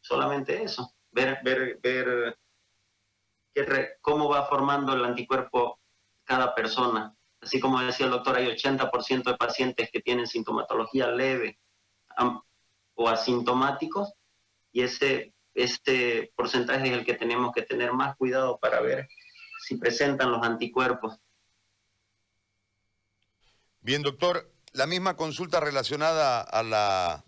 [0.01, 2.37] solamente eso, ver, ver, ver
[4.01, 5.79] cómo va formando el anticuerpo
[6.23, 7.15] cada persona.
[7.43, 11.59] Así como decía el doctor, hay 80% de pacientes que tienen sintomatología leve
[12.95, 14.13] o asintomáticos
[14.71, 19.07] y ese este porcentaje es el que tenemos que tener más cuidado para ver
[19.59, 21.19] si presentan los anticuerpos.
[23.81, 27.25] Bien, doctor, la misma consulta relacionada a la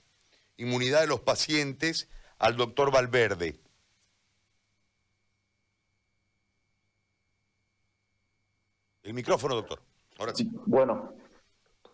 [0.57, 2.09] inmunidad de los pacientes
[2.39, 3.59] al doctor Valverde.
[9.03, 9.84] El micrófono, doctor.
[10.20, 10.49] Ahora sí.
[10.66, 11.13] Bueno,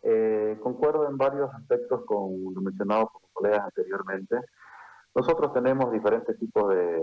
[0.03, 4.37] eh, concuerdo en varios aspectos con lo mencionado por los colegas anteriormente.
[5.13, 7.01] Nosotros tenemos diferentes tipos de,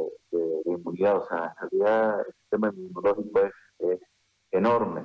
[0.64, 4.00] inmunidad, o sea, en realidad el sistema inmunológico es,
[4.50, 5.04] enorme.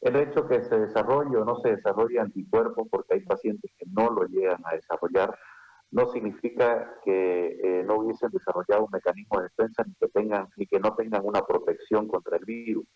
[0.00, 4.10] El hecho que se desarrolle o no se desarrolle anticuerpos, porque hay pacientes que no
[4.10, 5.36] lo llegan a desarrollar,
[5.90, 10.66] no significa que eh, no hubiesen desarrollado un mecanismo de defensa ni que tengan ni
[10.66, 12.86] que no tengan una protección contra el virus.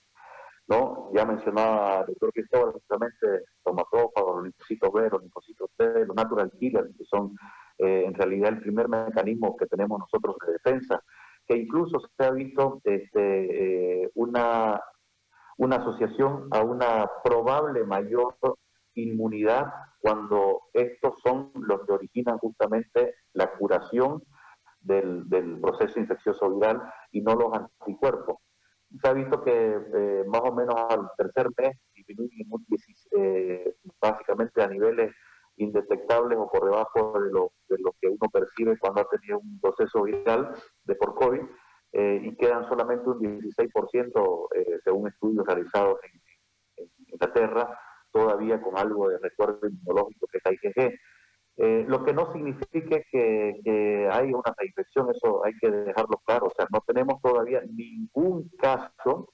[0.67, 1.11] ¿No?
[1.15, 6.51] Ya mencionaba el doctor Cristóbal justamente tomatófagos, los linfocitos B, los linfocitos T, los natural
[6.59, 7.37] killers, que son
[7.79, 11.03] eh, en realidad el primer mecanismo que tenemos nosotros de defensa,
[11.47, 14.81] que incluso se ha visto este, eh, una,
[15.59, 18.37] una asociación a una probable mayor
[18.95, 24.23] inmunidad cuando estos son los que originan justamente la curación
[24.81, 28.39] del, del proceso infeccioso viral y no los anticuerpos
[29.01, 32.47] se ha visto que eh, más o menos al tercer mes disminuye
[33.17, 35.13] eh, básicamente a niveles
[35.57, 39.61] indetectables o por debajo de lo, de lo que uno percibe cuando ha tenido un
[39.61, 41.41] proceso viral de por COVID
[41.93, 44.49] eh, y quedan solamente un 16%
[44.83, 47.79] según estudios realizados en, en, Inglaterra
[48.11, 50.99] todavía con algo de recuerdo inmunológico que es IgG.
[51.57, 56.47] Eh, lo que no significa que, que hay una reinfección, eso hay que dejarlo claro.
[56.47, 59.31] O sea, no tenemos todavía ningún caso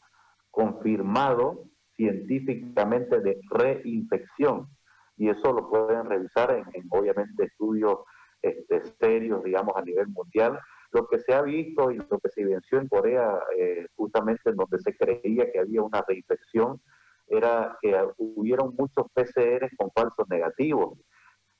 [0.50, 1.64] confirmado
[1.96, 4.68] científicamente de reinfección.
[5.16, 7.98] Y eso lo pueden revisar en, obviamente, estudios
[8.40, 10.58] este, serios, digamos, a nivel mundial.
[10.92, 14.56] Lo que se ha visto y lo que se evidenció en Corea, eh, justamente en
[14.56, 16.80] donde se creía que había una reinfección,
[17.28, 20.98] era que hubieron muchos PCR con falsos negativos.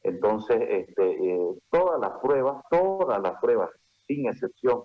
[0.03, 3.70] Entonces, este, eh, todas las pruebas, todas las pruebas,
[4.07, 4.84] sin excepción,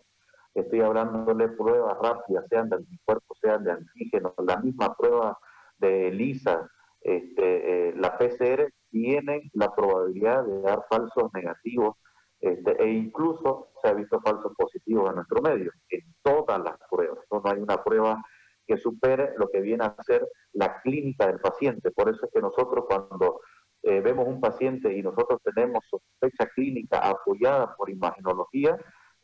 [0.53, 5.37] estoy hablando de pruebas rápidas, sean de anticuerpos, sean de antígenos, la misma prueba
[5.77, 6.69] de ELISA,
[7.01, 11.95] este, eh, la PCR, tienen la probabilidad de dar falsos negativos
[12.39, 17.19] este, e incluso se ha visto falsos positivos en nuestro medio, en todas las pruebas.
[17.31, 18.23] No, hay una prueba
[18.67, 21.91] que supere lo que viene a ser la clínica del paciente.
[21.91, 23.39] Por eso es que nosotros cuando
[23.87, 28.75] eh, vemos un paciente y nosotros tenemos sospecha clínica apoyada por imagenología,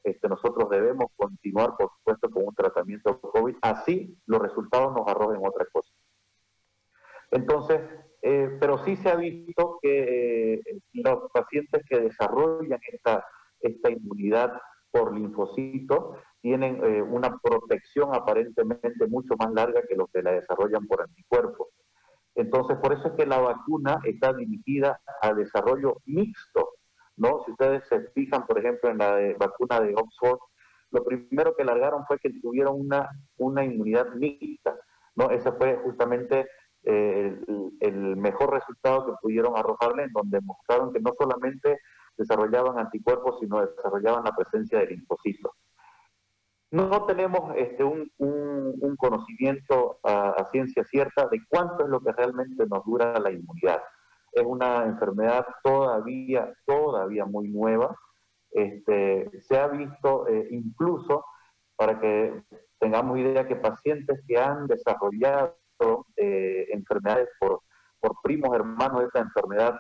[0.03, 5.41] este, nosotros debemos continuar, por supuesto, con un tratamiento COVID, así los resultados nos arrojen
[5.43, 5.91] otra cosa.
[7.32, 7.82] Entonces,
[8.22, 13.26] eh, pero sí se ha visto que eh, los pacientes que desarrollan esta,
[13.62, 20.34] esta inmunidad por linfocitos tienen una protección aparentemente mucho más larga que los que la
[20.34, 21.70] desarrollan por anticuerpos.
[22.36, 26.70] Entonces, por eso es que la vacuna está dirigida al desarrollo mixto,
[27.18, 27.44] ¿no?
[27.46, 30.40] Si ustedes se fijan, por ejemplo, en la vacuna de Oxford,
[30.92, 34.76] lo primero que largaron fue que tuvieron una, una inmunidad mixta,
[35.16, 35.30] ¿no?
[35.30, 36.48] Ese fue justamente
[36.84, 37.40] eh,
[37.80, 41.80] el, mejor resultado que pudieron arrojarle, en donde mostraron que no solamente
[42.18, 45.52] desarrollaban anticuerpos, sino desarrollaban la presencia de linfocitos.
[46.72, 48.10] No tenemos este, un,
[48.98, 53.82] conocimiento a, ciencia cierta de cuánto es lo que realmente nos dura la inmunidad.
[54.32, 57.94] Es una enfermedad todavía, todavía muy nueva.
[58.52, 61.26] Este, se ha visto eh, incluso,
[61.76, 62.42] para que
[62.80, 65.58] tengamos idea, que pacientes que han desarrollado
[66.16, 67.64] eh, enfermedades por,
[68.00, 69.78] por primos hermanos de esta enfermedad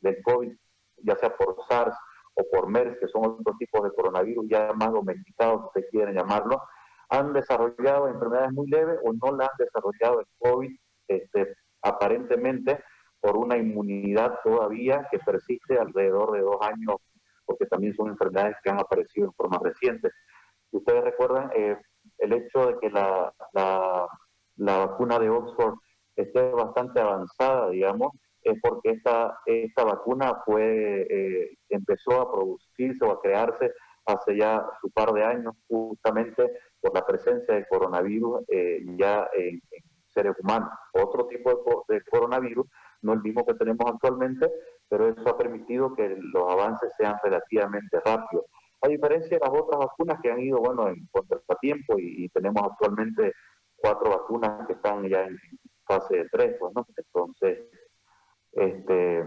[0.00, 0.56] del COVID,
[1.02, 1.94] ya sea por SARS
[2.40, 6.14] o por MERS, que son otros tipos de coronavirus ya más domesticados, si se quieren
[6.14, 6.62] llamarlo,
[7.08, 10.76] han desarrollado enfermedades muy leves o no la han desarrollado el COVID,
[11.08, 12.82] este, aparentemente
[13.20, 16.96] por una inmunidad todavía que persiste alrededor de dos años,
[17.44, 20.10] porque también son enfermedades que han aparecido en forma reciente.
[20.70, 21.76] Ustedes recuerdan eh,
[22.18, 23.32] el hecho de que la
[24.60, 25.74] la vacuna de Oxford
[26.16, 28.12] esté bastante avanzada, digamos,
[28.42, 33.72] es porque esta, esta vacuna fue, eh, empezó a producirse o a crearse
[34.06, 39.60] hace ya su par de años, justamente por la presencia de coronavirus eh, ya en,
[40.06, 40.70] seres humanos.
[40.92, 42.66] Otro tipo de, coronavirus,
[43.02, 44.50] no el mismo que tenemos actualmente,
[44.88, 48.46] pero eso ha permitido que los avances sean relativamente rápidos.
[48.82, 52.60] A diferencia de las otras vacunas que han ido, bueno, en contratiempo y, y tenemos
[52.64, 53.32] actualmente
[53.76, 55.38] cuatro vacunas que están ya en
[55.86, 56.86] fase de tres, pues, ¿no?
[56.96, 57.60] Entonces,
[58.52, 59.20] este,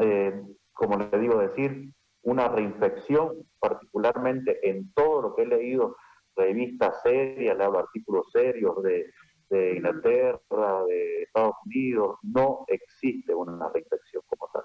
[0.00, 5.96] eh, como le digo, decir, una reinfección, particularmente en todo lo que he leído,
[6.36, 9.10] revistas serias, le hablo artículos serios de,
[9.50, 14.64] de Inglaterra, de Estados Unidos, no existe una reinfección como tal.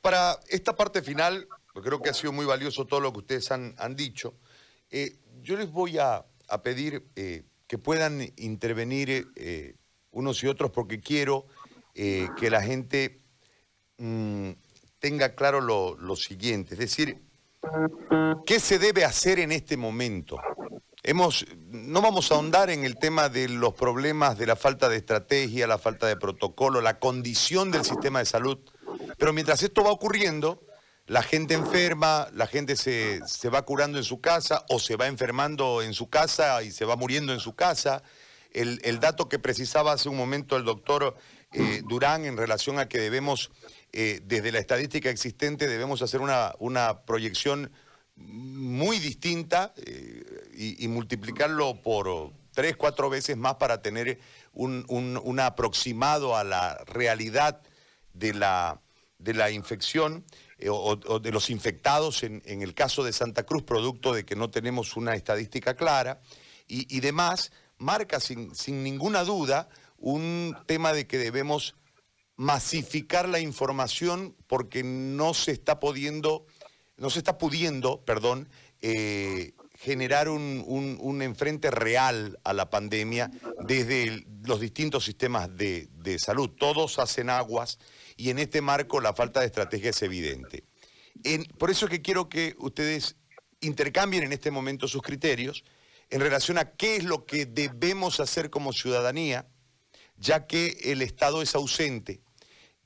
[0.00, 1.46] Para esta parte final,
[1.82, 4.34] creo que ha sido muy valioso todo lo que ustedes han, han dicho,
[4.90, 6.24] eh, yo les voy a
[6.62, 9.26] pedir eh, que puedan intervenir
[10.12, 11.46] unos y otros porque quiero
[11.96, 13.22] eh, que la gente
[13.98, 14.50] mm,
[14.98, 17.22] tenga claro lo, siguiente, es decir,
[18.44, 20.38] ¿qué se debe hacer en este momento?
[21.02, 24.96] Hemos, no vamos a ahondar en el tema de los problemas de la falta de
[24.96, 28.58] estrategia, la falta de protocolo, la condición del sistema de salud,
[29.16, 30.66] pero mientras esto va ocurriendo,
[31.06, 35.80] la gente enferma, la gente se, va curando en su casa o se va enfermando
[35.80, 38.02] en su casa y se va muriendo en su casa.
[38.50, 41.16] El, dato que precisaba hace un momento el doctor
[41.56, 43.50] eh, Durán en relación a que debemos,
[43.92, 47.70] eh, desde la estadística existente, debemos hacer una, una proyección
[48.16, 54.18] muy distinta eh, y, multiplicarlo por tres, cuatro veces más para tener
[54.52, 57.60] un, un aproximado a la realidad
[58.14, 58.80] de la,
[59.18, 60.24] de la infección.
[60.58, 64.48] Eh, o, de los infectados en, el caso de Santa Cruz, producto de que no
[64.48, 66.22] tenemos una estadística clara,
[66.66, 69.68] y, demás, marca sin, ninguna duda
[69.98, 71.74] un tema de que debemos
[72.36, 76.46] masificar la información porque no se está pudiendo,
[76.96, 78.48] no se está pudiendo, perdón,
[78.82, 83.30] eh, generar un, un, enfrente real a la pandemia
[83.60, 86.50] desde los distintos sistemas de, de salud.
[86.50, 87.78] Todos hacen aguas
[88.16, 90.64] y en este marco la falta de estrategia es evidente.
[91.58, 93.16] por eso es que quiero que ustedes
[93.60, 95.64] intercambien en este momento sus criterios
[96.10, 99.46] en relación a qué es lo que debemos hacer como ciudadanía,
[100.18, 102.20] ya que el Estado es ausente,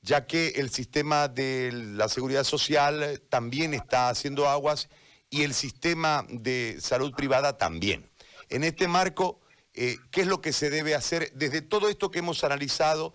[0.01, 4.89] ya que el sistema de la seguridad social también está haciendo aguas
[5.29, 8.09] y el sistema de salud privada también.
[8.49, 9.39] En este marco,
[9.73, 13.13] eh, ¿qué es lo que se debe hacer desde todo esto que hemos analizado?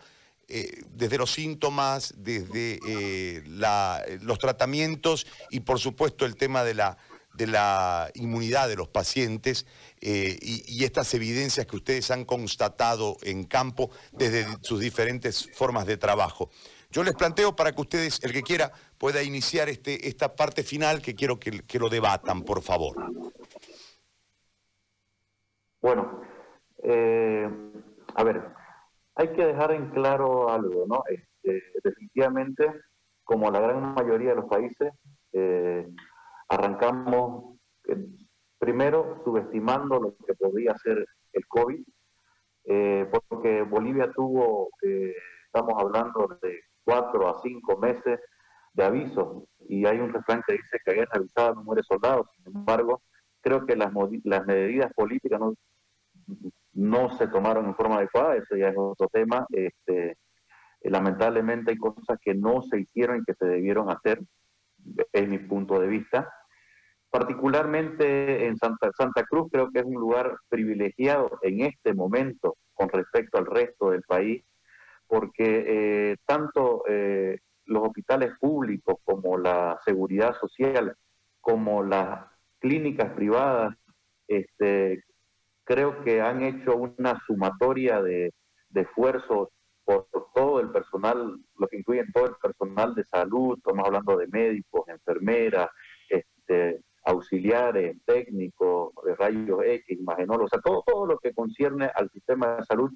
[0.49, 3.43] Eh, desde los síntomas, desde eh,
[4.21, 6.99] los tratamientos y por supuesto el tema de la,
[7.37, 9.67] de la inmunidad de los pacientes
[10.01, 15.97] eh, y, estas evidencias que ustedes han constatado en campo desde sus diferentes formas de
[15.97, 16.51] trabajo.
[16.91, 21.03] Yo les planteo para que ustedes, el que quiera, pueda iniciar este, esta parte final
[21.03, 22.97] que quiero que, que lo debatan, por favor.
[25.83, 26.23] Bueno,
[26.83, 27.49] eh,
[28.15, 28.43] a ver,
[29.15, 31.03] hay que dejar en claro algo, ¿no?
[31.09, 32.67] Este, definitivamente,
[33.25, 34.93] como la gran mayoría de los países,
[35.33, 35.87] eh,
[36.49, 38.07] arrancamos eh,
[38.59, 41.85] primero subestimando lo que podía ser el COVID,
[43.11, 48.19] porque Bolivia tuvo, estamos hablando de cuatro a cinco meses
[48.73, 52.57] de aviso, y hay un refrán que dice que habían avisado no muere soldados, sin
[52.57, 53.03] embargo,
[53.47, 53.93] creo que las,
[54.25, 55.55] las medidas políticas no,
[56.73, 59.47] no se tomaron en forma adecuada, eso ya es otro tema.
[59.51, 60.17] Este,
[60.83, 64.21] lamentablemente hay cosas que no se hicieron y que se debieron hacer,
[65.13, 66.29] es mi punto de vista.
[67.17, 72.91] Particularmente en Santa, Santa Cruz creo que es un lugar privilegiado en este momento con
[72.91, 74.45] respecto al resto del país,
[75.07, 80.95] porque eh, tanto eh, los hospitales públicos como la seguridad social,
[81.41, 82.27] como las
[82.59, 83.75] clínicas privadas,
[84.29, 85.03] este,
[85.65, 88.35] creo que han hecho una sumatoria de,
[88.75, 89.49] esfuerzos
[89.87, 94.27] por todo el personal, lo que incluye todo el personal de salud, estamos hablando de
[94.27, 95.71] médicos, enfermeras,
[96.11, 102.11] este, auxiliares, técnicos, de rayos X, imagenólogos, o sea, todo, todo lo que concierne al
[102.11, 102.91] sistema de salud,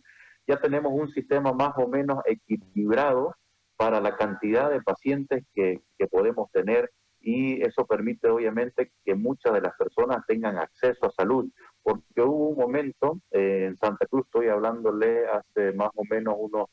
[0.46, 3.34] ya tenemos un sistema más o menos equilibrado
[3.76, 6.90] para la cantidad de pacientes que, que podemos tener
[7.20, 11.48] y eso permite obviamente que muchas de las personas tengan acceso a salud,
[11.82, 16.66] porque hubo un momento eh, en Santa Cruz, estoy hablándole hace más o menos unos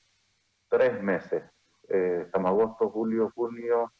[0.70, 1.44] tres meses,
[1.90, 3.94] eh, agosto, julio, junio,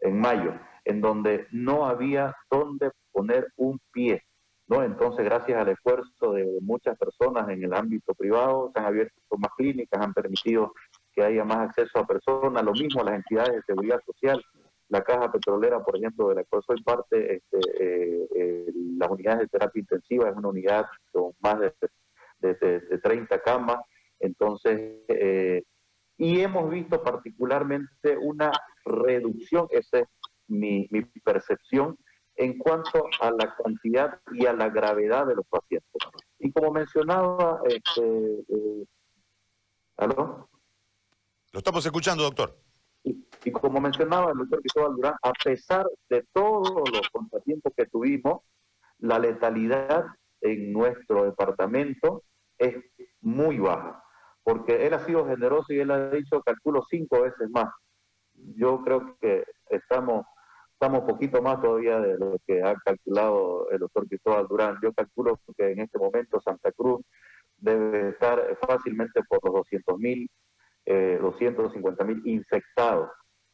[0.00, 0.54] en mayo,
[0.88, 4.24] en donde no había dónde poner un pie,
[4.68, 4.82] ¿no?
[4.82, 9.50] Entonces, gracias al esfuerzo de muchas personas en el ámbito privado, se han abierto más
[9.54, 10.72] clínicas, han permitido
[11.12, 14.42] que haya más acceso a personas, lo mismo las entidades de seguridad social,
[14.88, 19.40] la caja petrolera, por ejemplo, de la cual soy parte, este, eh, eh, las unidades
[19.40, 23.80] de terapia intensiva es una unidad con más de, de, 30 camas,
[24.20, 25.62] entonces, eh,
[26.16, 28.50] y hemos visto particularmente una
[28.86, 30.08] reducción, esa es
[30.48, 31.96] mi, mi, percepción,
[32.36, 35.90] en cuanto a la cantidad y a la gravedad de los pacientes.
[36.38, 38.44] Y como mencionaba, este,
[39.96, 40.48] ¿aló?
[41.52, 42.56] Lo estamos escuchando, doctor.
[43.04, 48.42] Y, como mencionaba el doctor Cristóbal Durán, a pesar de todos los contratiempos que tuvimos,
[48.98, 50.06] la letalidad
[50.40, 52.24] en nuestro departamento
[52.58, 52.76] es
[53.20, 54.02] muy baja,
[54.42, 57.72] porque él ha sido generoso y él ha dicho, calculo cinco veces más.
[58.34, 60.26] Yo creo que estamos
[60.80, 64.78] estamos poquito más todavía de lo que ha calculado el doctor Cristóbal Durán.
[64.80, 67.00] Yo calculo que en este momento Santa Cruz
[67.56, 70.30] debe estar fácilmente por los 200 mil
[70.86, 73.10] eh, 250 mil infectados,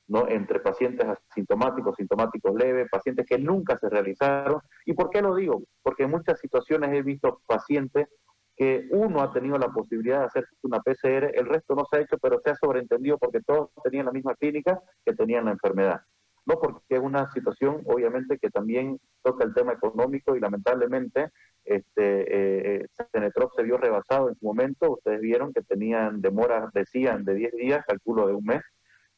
[0.07, 0.29] ¿no?
[0.29, 4.61] Entre pacientes asintomáticos, sintomáticos leves, pacientes que nunca se realizaron.
[4.85, 5.63] ¿Y por qué lo digo?
[5.83, 8.07] Porque en muchas situaciones he visto pacientes
[8.55, 12.01] que uno ha tenido la posibilidad de hacer una PCR, el resto no se ha
[12.03, 16.03] hecho, pero se ha sobreentendido porque todos tenían la misma clínica que tenían la enfermedad.
[16.47, 21.31] No porque es una situación, obviamente, que también toca el tema económico y lamentablemente
[21.65, 24.93] este, eh, se vio rebasado en su momento.
[24.93, 28.63] Ustedes vieron que tenían demoras, decían, de 10 días, calculo de un mes.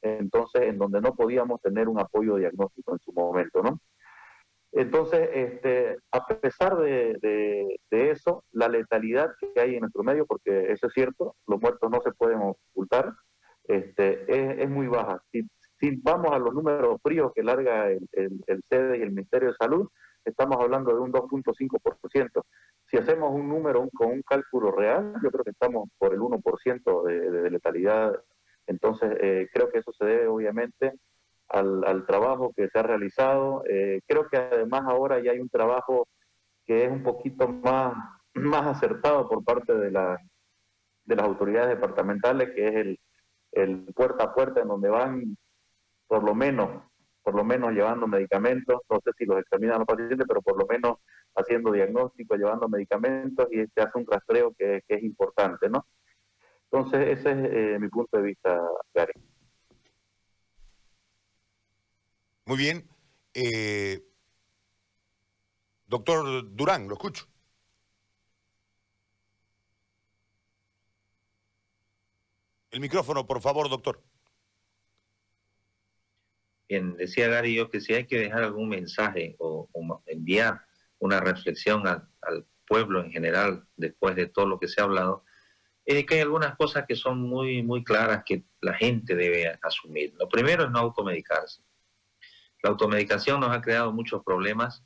[0.03, 3.81] Entonces, en donde no podíamos tener un apoyo diagnóstico en su momento, ¿no?
[4.73, 10.89] Entonces, este, a pesar de, eso, la letalidad que hay en nuestro medio, porque eso
[10.89, 13.11] es cierto, los muertos no se pueden ocultar,
[13.65, 15.23] este, es, muy baja.
[15.79, 19.57] Si, vamos a los números fríos que larga el, el, el y el Ministerio de
[19.57, 19.89] Salud,
[20.25, 22.43] estamos hablando de un 2.5%.
[22.91, 27.03] Si hacemos un número con un cálculo real, yo creo que estamos por el 1%
[27.05, 28.13] de, letalidad.
[28.67, 30.95] Entonces, eh, creo que eso se debe obviamente
[31.49, 33.63] al, trabajo que se ha realizado.
[33.69, 36.09] Eh, creo que además ahora ya hay un trabajo
[36.65, 37.95] que es un poquito más,
[38.35, 40.19] más acertado por parte de, la,
[41.05, 43.01] de las autoridades departamentales, que es el,
[43.53, 45.37] el puerta a puerta, en donde van
[46.07, 46.83] por lo menos
[47.27, 50.65] por lo menos llevando medicamentos, no sé si los examinan los pacientes, pero por lo
[50.65, 50.99] menos
[51.35, 55.89] haciendo diagnóstico, llevando medicamentos y se hace un rastreo que, es importante, ¿no?
[56.71, 58.61] Entonces, ese es eh, mi punto de vista,
[58.95, 59.13] Gary.
[62.45, 62.89] Muy bien.
[63.35, 64.01] Eh,
[65.87, 67.27] doctor Durán, lo escucho.
[72.71, 74.01] El micrófono, por favor, doctor.
[76.69, 79.69] Bien, decía Gary yo que si hay que dejar algún mensaje o,
[80.07, 80.63] enviar
[80.99, 85.25] una reflexión al pueblo en general después de todo lo que se ha hablado,
[85.87, 90.15] es que hay algunas cosas que son muy, muy claras que la gente debe asumir.
[90.19, 91.63] Lo primero es no automedicarse.
[92.63, 94.85] La automedicación nos ha creado muchos problemas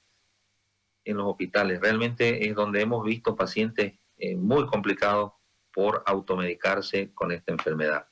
[1.05, 1.81] en los hospitales.
[1.81, 5.33] Realmente es donde hemos visto pacientes eh, muy complicados
[5.73, 8.10] por automedicarse con esta enfermedad.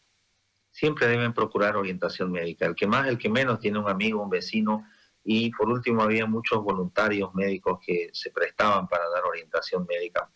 [0.78, 2.64] Siempre deben procurar orientación médica.
[2.64, 4.86] El que más, el que menos tiene un amigo, un vecino.
[5.24, 10.30] Y por último, había muchos voluntarios médicos que se prestaban para dar orientación médica,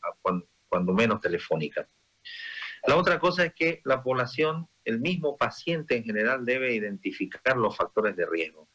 [0.68, 1.88] cuando menos telefónica.
[2.88, 7.76] La otra cosa es que la población, el mismo paciente en general, debe identificar los
[7.76, 8.68] factores de riesgo.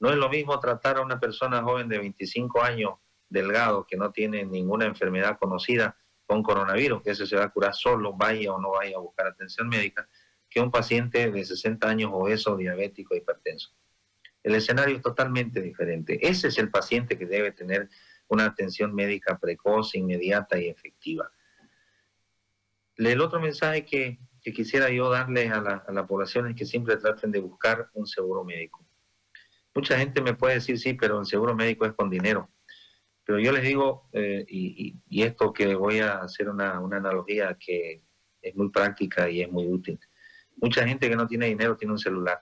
[0.00, 2.94] No es lo mismo tratar a una persona joven de 25 años,
[3.28, 5.96] delgado, que no tiene ninguna enfermedad conocida
[6.26, 9.28] con coronavirus, que ese se va a curar solo, vaya o no vaya a buscar
[9.28, 10.08] atención médica,
[10.52, 13.74] que un paciente de 60 años obeso, diabético, hipertenso.
[14.42, 16.18] El escenario es totalmente diferente.
[16.26, 17.88] Ese es el paciente que debe tener
[18.28, 21.30] una atención médica precoz, inmediata y efectiva.
[22.96, 27.38] El otro mensaje que, quisiera yo darle a la, población es que siempre traten de
[27.38, 28.84] buscar un seguro médico.
[29.74, 32.50] Mucha gente me puede decir, sí, pero el seguro médico es con dinero.
[33.24, 38.02] Pero yo les digo, eh, y, esto que voy a hacer una, una analogía que
[38.42, 39.98] es muy práctica y es muy útil.
[40.62, 42.40] Mucha gente que no tiene dinero tiene un celular.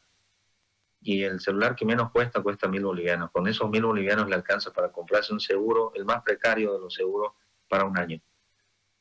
[1.00, 3.30] Y el celular que menos cuesta cuesta mil bolivianos.
[3.30, 6.94] Con esos mil bolivianos le alcanza para comprarse un seguro, el más precario de los
[6.94, 7.32] seguros,
[7.66, 8.20] para un año.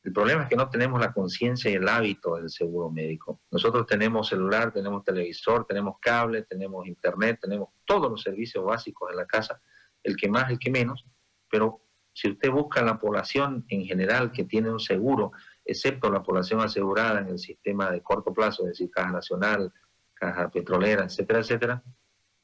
[0.02, 3.42] El problema es que no tenemos la conciencia y el hábito del seguro médico.
[3.50, 9.18] Nosotros tenemos celular, tenemos televisor, tenemos cable, tenemos internet, tenemos todos los servicios básicos en
[9.18, 9.60] la casa,
[10.02, 11.04] el que más, el que menos,
[11.50, 11.82] pero
[12.14, 15.32] si usted busca la población en general que tiene un seguro,
[15.64, 19.72] excepto la población asegurada en el sistema de corto plazo, es decir, Caja Nacional,
[20.14, 21.82] Caja Petrolera, etcétera, etcétera,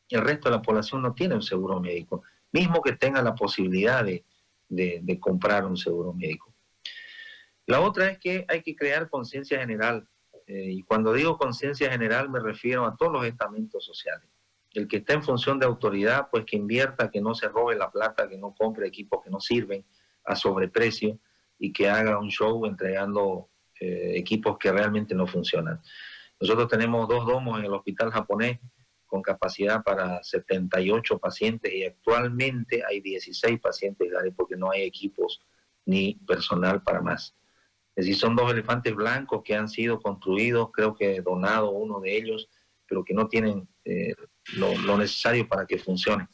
[0.08, 4.04] el resto de la población no tiene un seguro médico, mismo que tenga la posibilidad
[4.04, 4.24] de,
[4.68, 6.54] de comprar un seguro médico.
[7.66, 10.08] La otra es que hay que crear conciencia general.
[10.46, 14.28] Eh, y cuando digo conciencia general me refiero a todos los estamentos sociales.
[14.72, 17.90] El que está en función de autoridad, pues que invierta, que no se robe la
[17.90, 19.84] plata, que no compre equipos que no sirven
[20.24, 21.18] a sobreprecio
[21.58, 23.48] y que haga un show entregando
[23.80, 25.80] eh, equipos que realmente no funcionan.
[26.40, 28.58] Nosotros tenemos dos domos en el hospital japonés
[29.06, 35.40] con capacidad para 78 pacientes y actualmente hay 16 pacientes porque no hay equipos
[35.86, 37.34] ni personal para más.
[37.94, 42.16] Es decir, son dos elefantes blancos que han sido construidos, creo que donado uno de
[42.16, 42.50] ellos,
[42.86, 44.14] pero que no tienen eh,
[44.56, 46.28] lo, necesario para que funcione.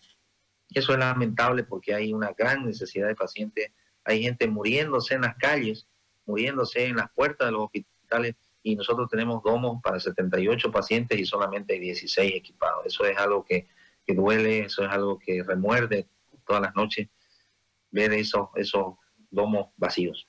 [0.75, 3.71] Eso es lamentable porque hay una gran necesidad de pacientes.
[4.05, 5.87] Hay gente muriéndose en las calles,
[6.27, 11.25] muriéndose en las puertas de los hospitales y nosotros tenemos domos para 78 pacientes y
[11.25, 12.87] solamente hay 16 equipados.
[12.87, 13.69] Eso es algo que,
[14.07, 16.09] que duele, eso es algo que remuerde
[16.47, 17.09] todas las noches
[17.91, 18.95] ver esos, esos
[19.31, 20.27] domos vacíos.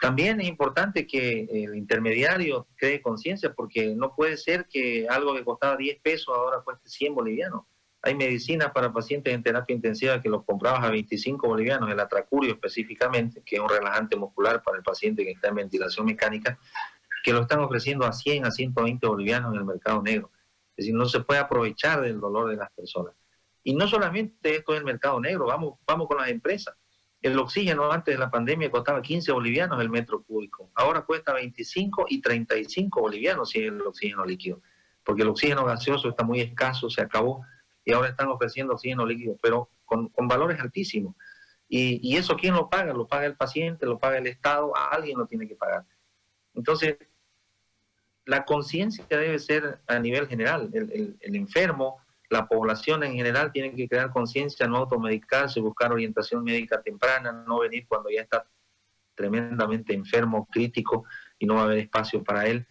[0.00, 5.44] También es importante que el intermediario cree conciencia porque no puede ser que algo que
[5.44, 7.64] costaba 10 pesos ahora cueste 100 bolivianos.
[8.06, 12.52] Hay medicinas para pacientes en terapia intensiva que los comprabas a 25 bolivianos, el atracurio
[12.52, 16.56] específicamente, que es un relajante muscular para el paciente que está en ventilación mecánica,
[17.24, 20.30] que lo están ofreciendo a 100 a 120 bolivianos en el mercado negro.
[20.76, 23.12] Es decir, no se puede aprovechar del dolor de las personas.
[23.64, 26.76] Y no solamente esto es el mercado negro, vamos, vamos con las empresas
[27.22, 30.70] el oxígeno antes de la pandemia costaba 15 bolivianos el metro cúbico.
[30.76, 34.60] Ahora cuesta 25 y 35 bolivianos si es el oxígeno líquido.
[35.02, 37.44] Porque el oxígeno gaseoso está muy escaso, se acabó
[37.86, 41.14] y ahora están ofreciendo oxígeno líquido, pero con, valores altísimos.
[41.68, 42.92] Y, y, eso quién lo paga?
[42.92, 45.84] Lo paga el paciente, lo paga el Estado, alguien lo tiene que pagar.
[46.54, 46.98] Entonces,
[48.26, 50.68] la conciencia debe ser a nivel general.
[50.74, 56.42] el, el enfermo la población en general tiene que crear conciencia, no automedicarse, buscar orientación
[56.42, 58.46] médica temprana, no venir cuando ya está
[59.14, 61.04] tremendamente enfermo, crítico
[61.38, 62.66] y no va a haber espacio para él.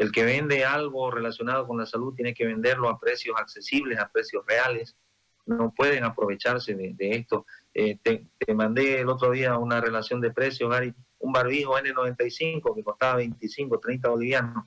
[0.00, 4.08] El que vende algo relacionado con la salud tiene que venderlo a precios accesibles, a
[4.08, 4.96] precios reales.
[5.44, 7.44] No pueden aprovecharse de, esto.
[7.74, 12.82] Eh, te, mandé el otro día una relación de precios, Gary, un barbijo N95 que
[12.82, 14.64] costaba 25, 30 bolivianos,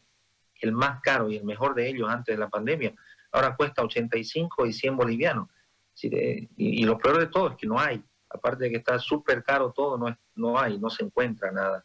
[0.61, 2.93] el más caro y el mejor de ellos antes de la pandemia,
[3.31, 5.49] ahora cuesta 85 y 100 bolivianos.
[5.99, 9.72] y, lo peor de todo es que no hay, aparte de que está súper caro
[9.72, 11.84] todo, no, es, no hay, no se encuentra nada.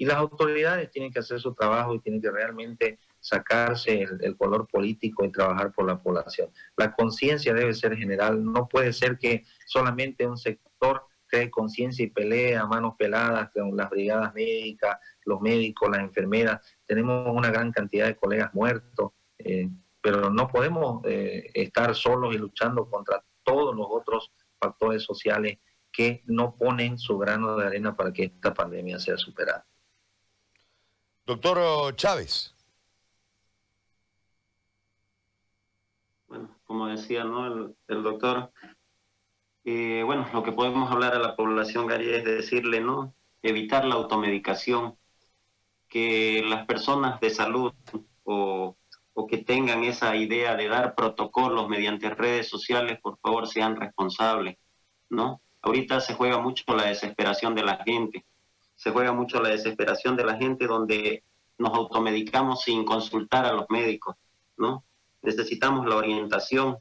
[0.00, 4.66] Y las autoridades tienen que hacer su trabajo y tienen que realmente sacarse el, color
[4.66, 6.48] político y trabajar por la población.
[6.78, 12.08] La conciencia debe ser general, no puede ser que solamente un sector cree conciencia y
[12.08, 14.96] pelee a manos peladas con las brigadas médicas,
[15.26, 16.62] los médicos, las enfermeras.
[16.86, 19.12] Tenemos una gran cantidad de colegas muertos.
[19.36, 19.68] Eh,
[20.00, 25.58] pero no podemos eh, estar solos y luchando contra todos los otros factores sociales
[25.92, 29.66] que no ponen su grano de arena para que esta pandemia sea superada.
[31.30, 32.52] Doctor Chávez.
[36.26, 37.46] Bueno, como decía ¿no?
[37.86, 38.50] el, doctor,
[39.62, 43.14] eh, bueno, lo que podemos hablar a la población, Gary, es decirle, ¿no?
[43.44, 44.98] Evitar la automedicación,
[45.88, 47.72] que las personas de salud
[48.24, 48.76] o,
[49.12, 54.58] o que tengan esa idea de dar protocolos mediante redes sociales, por favor, sean responsables,
[55.08, 55.40] ¿no?
[55.62, 58.24] Ahorita se juega mucho la desesperación de la gente
[58.80, 61.22] se juega mucho la desesperación de la gente donde
[61.58, 64.16] nos automedicamos sin consultar a los médicos,
[64.56, 64.84] ¿no?
[65.20, 66.78] Necesitamos la orientación.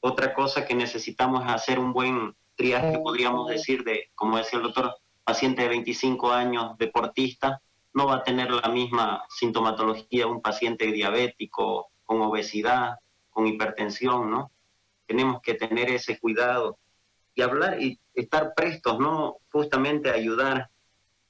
[0.00, 4.64] Otra cosa que necesitamos es hacer un buen triaje, podríamos decir, de, como decía el
[4.64, 4.94] doctor,
[5.24, 7.62] paciente de 25 años, deportista,
[7.94, 12.98] no va a tener la misma sintomatología un paciente diabético, con obesidad,
[13.30, 14.52] con hipertensión, ¿no?
[15.06, 16.76] Tenemos que tener ese cuidado
[17.34, 19.38] y hablar y estar prestos, ¿no?
[19.50, 20.68] Justamente ayudar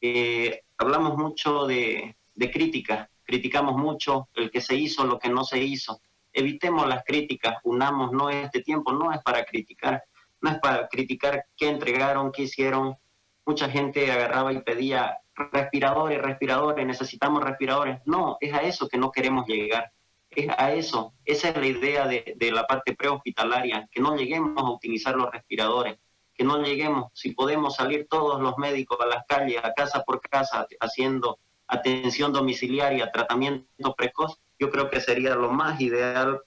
[0.01, 5.45] eh, hablamos mucho de, de crítica, criticamos mucho el que se hizo, lo que no
[5.45, 6.01] se hizo.
[6.33, 10.03] Evitemos las críticas, unamos, no este tiempo no es para criticar,
[10.41, 12.97] no es para criticar qué entregaron, qué hicieron.
[13.45, 18.01] Mucha gente agarraba y pedía respiradores, respiradores, necesitamos respiradores.
[18.07, 19.93] No, es a eso que no queremos llegar.
[20.31, 21.15] Es a eso.
[21.25, 25.31] Esa es la idea de, de la parte prehospitalaria, que no lleguemos a utilizar los
[25.31, 25.99] respiradores
[26.41, 30.23] que no lleguemos, si podemos salir todos los médicos a las calles, a casa por
[30.23, 36.41] casa, haciendo atención domiciliaria, tratamiento precoz, yo creo que sería lo más ideal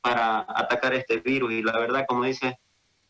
[0.00, 1.50] para atacar este virus.
[1.50, 2.60] Y la verdad, como dice,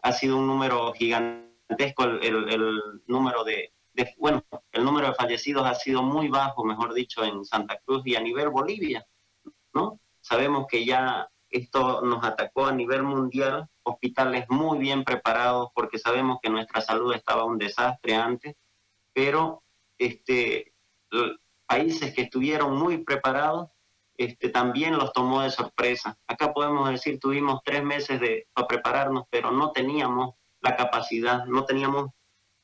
[0.01, 4.43] ha sido un número gigantesco el, número de, de, bueno,
[4.73, 8.21] el número de fallecidos ha sido muy bajo, mejor dicho, en Santa Cruz y a
[8.21, 9.07] nivel Bolivia,
[9.75, 10.01] ¿no?
[10.23, 16.39] Sabemos que ya esto nos atacó a nivel mundial hospitales muy bien preparados porque sabemos
[16.43, 18.56] que nuestra salud estaba un desastre antes,
[19.12, 19.62] pero
[19.98, 20.72] este,
[21.66, 23.68] países que estuvieron muy preparados
[24.16, 26.16] este, también los tomó de sorpresa.
[26.26, 31.64] Acá podemos decir, tuvimos tres meses de, para prepararnos, pero no teníamos la capacidad, no
[31.64, 32.10] teníamos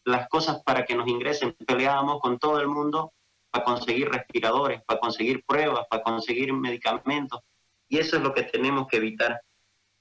[0.05, 1.57] las cosas para que nos ingresen.
[1.67, 3.13] Peleábamos con todo el mundo
[3.51, 7.41] para conseguir respiradores, para conseguir pruebas, para conseguir medicamentos.
[7.91, 9.43] Y eso es lo que tenemos que evitar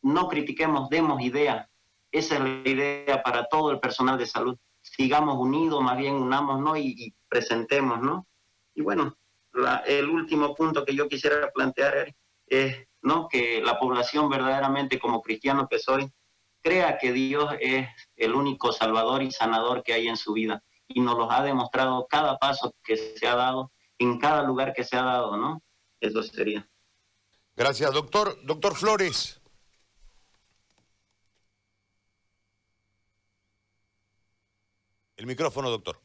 [0.02, 1.68] no critiquemos, demos ideas.
[2.12, 4.58] Esa es la idea para todo el personal de salud.
[4.82, 6.76] Sigamos unidos, más bien unamos, ¿no?
[6.78, 8.26] Y, presentemos, ¿no?
[8.74, 9.16] Y bueno,
[9.86, 12.16] el último punto que yo quisiera plantear
[12.48, 13.28] es, ¿no?
[13.28, 16.10] Que la población verdaderamente como cristiano que soy,
[16.62, 20.64] crea que Dios es el único salvador y sanador que hay en su vida.
[20.88, 24.84] Y nos lo ha demostrado cada paso que se ha dado, en cada lugar que
[24.84, 25.62] se ha dado, ¿no?
[26.00, 26.68] Eso sería.
[27.60, 28.40] Gracias, doctor.
[28.44, 29.42] Doctor Flores.
[35.18, 36.00] El micrófono, doctor.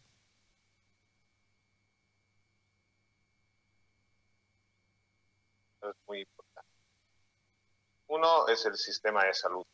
[5.81, 6.73] Es muy importante.
[8.09, 9.65] Uno es el sistema de salud.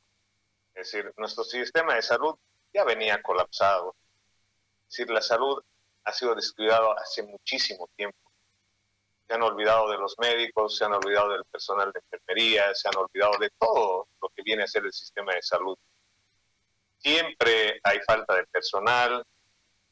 [0.74, 2.35] Es decir, nuestro sistema de salud
[2.74, 3.97] ya venía colapsado.
[4.82, 5.65] Es decir, la salud
[6.05, 8.30] ha sido descuidado hace muchísimo tiempo.
[9.31, 12.97] Se han olvidado de los médicos, se han olvidado del personal de enfermería, se han
[12.97, 15.78] olvidado de todo lo que viene a ser el sistema de salud
[17.01, 19.24] siempre hay falta de personal,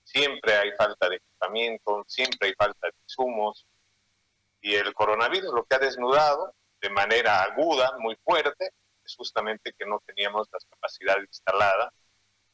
[0.04, 3.66] siempre hay falta de equipamiento, siempre hay falta de insumos.
[4.60, 8.72] Y el coronavirus lo que ha desnudado de manera aguda, muy fuerte,
[9.04, 11.92] es justamente que no teníamos las capacidades instaladas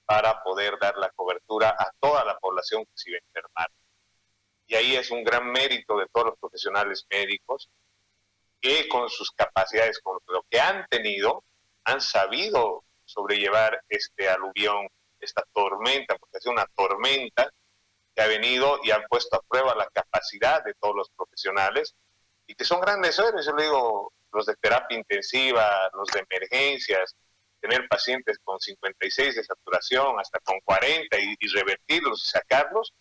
[0.06, 3.70] para poder dar la cobertura a toda la población que se iba a enfermar.
[4.66, 7.68] Y ahí es un gran mérito de todos los profesionales médicos
[8.60, 11.44] que con sus capacidades, con lo que han tenido,
[11.84, 14.88] han sabido sobrellevar este aluvión,
[15.20, 17.50] esta tormenta, porque es una tormenta
[18.14, 21.94] que ha venido y ha puesto a prueba la capacidad de todos los profesionales
[22.46, 27.16] y que son grandes héroes, yo le digo, los de terapia intensiva, los de emergencias,
[27.60, 32.92] tener pacientes con 56 de saturación hasta con 40 y, revertirlos y sacarlos,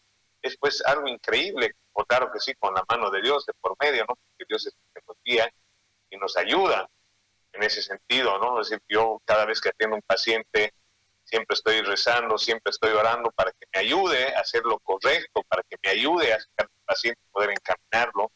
[0.43, 3.75] es pues algo increíble, o claro que sí, con la mano de Dios de por
[3.79, 4.15] medio, ¿no?
[4.15, 5.49] Porque Dios es el que nos guía
[6.09, 6.87] y nos ayuda
[7.53, 8.59] en ese sentido, ¿no?
[8.59, 10.73] Es decir, yo cada vez que atiendo un paciente,
[11.23, 15.63] siempre estoy rezando, siempre estoy orando para que me ayude a hacer lo correcto, para
[15.63, 18.31] que me ayude a sacar al paciente, poder encaminarlo.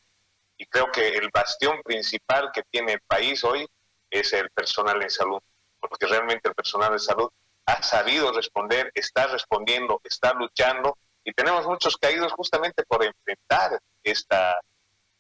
[0.58, 3.68] Y creo que el bastión principal que tiene el país hoy
[4.10, 5.42] es el personal en salud,
[5.80, 7.30] porque realmente el personal de salud
[7.66, 10.98] ha sabido responder, está respondiendo, está luchando,
[11.28, 14.58] y tenemos muchos caídos justamente por enfrentar esta,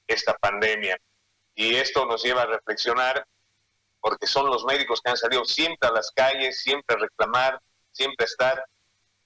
[0.07, 0.97] esta pandemia.
[1.53, 3.27] Y esto nos lleva a reflexionar
[3.99, 7.59] porque son los médicos que han salido siempre a las calles, siempre a reclamar,
[7.91, 8.65] siempre a estar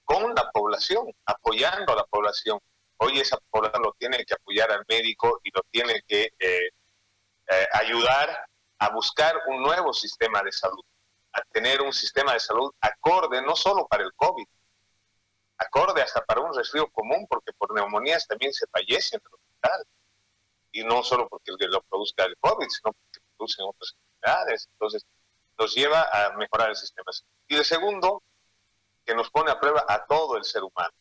[0.02, 2.58] con la población, apoyando a la población.
[2.96, 6.68] Hoy esa población lo tiene que apoyar al médico y lo tiene que eh,
[7.46, 8.44] eh, ayudar
[8.80, 10.82] a buscar un nuevo sistema de salud,
[11.32, 14.46] a tener un sistema de salud acorde no solo para el COVID,
[15.62, 19.86] acorde hasta para un resfrío común, porque por neumonías también se fallece en el hospital.
[20.72, 24.68] Y no solo porque lo produzca el COVID, sino porque producen otras enfermedades.
[24.72, 25.06] Entonces,
[25.58, 27.10] nos lleva a mejorar el sistema.
[27.48, 28.22] Y de segundo,
[29.04, 30.92] que nos pone a prueba a todo el ser humano.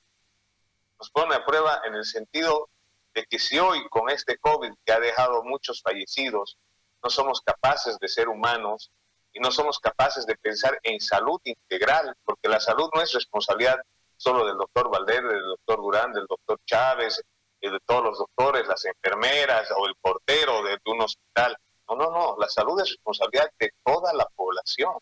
[0.99, 2.69] Nos pone a prueba en el sentido
[3.13, 6.57] de que si hoy con este COVID que ha dejado muchos fallecidos,
[7.03, 8.91] no somos capaces de ser humanos
[9.33, 13.79] y no somos capaces de pensar en salud integral, porque la salud no es responsabilidad
[14.22, 17.23] solo del doctor Valder, del doctor Durán, del doctor Chávez,
[17.60, 21.57] de todos los doctores, las enfermeras o el portero de, un hospital.
[21.89, 24.93] No, no, no, la salud es responsabilidad de toda la población,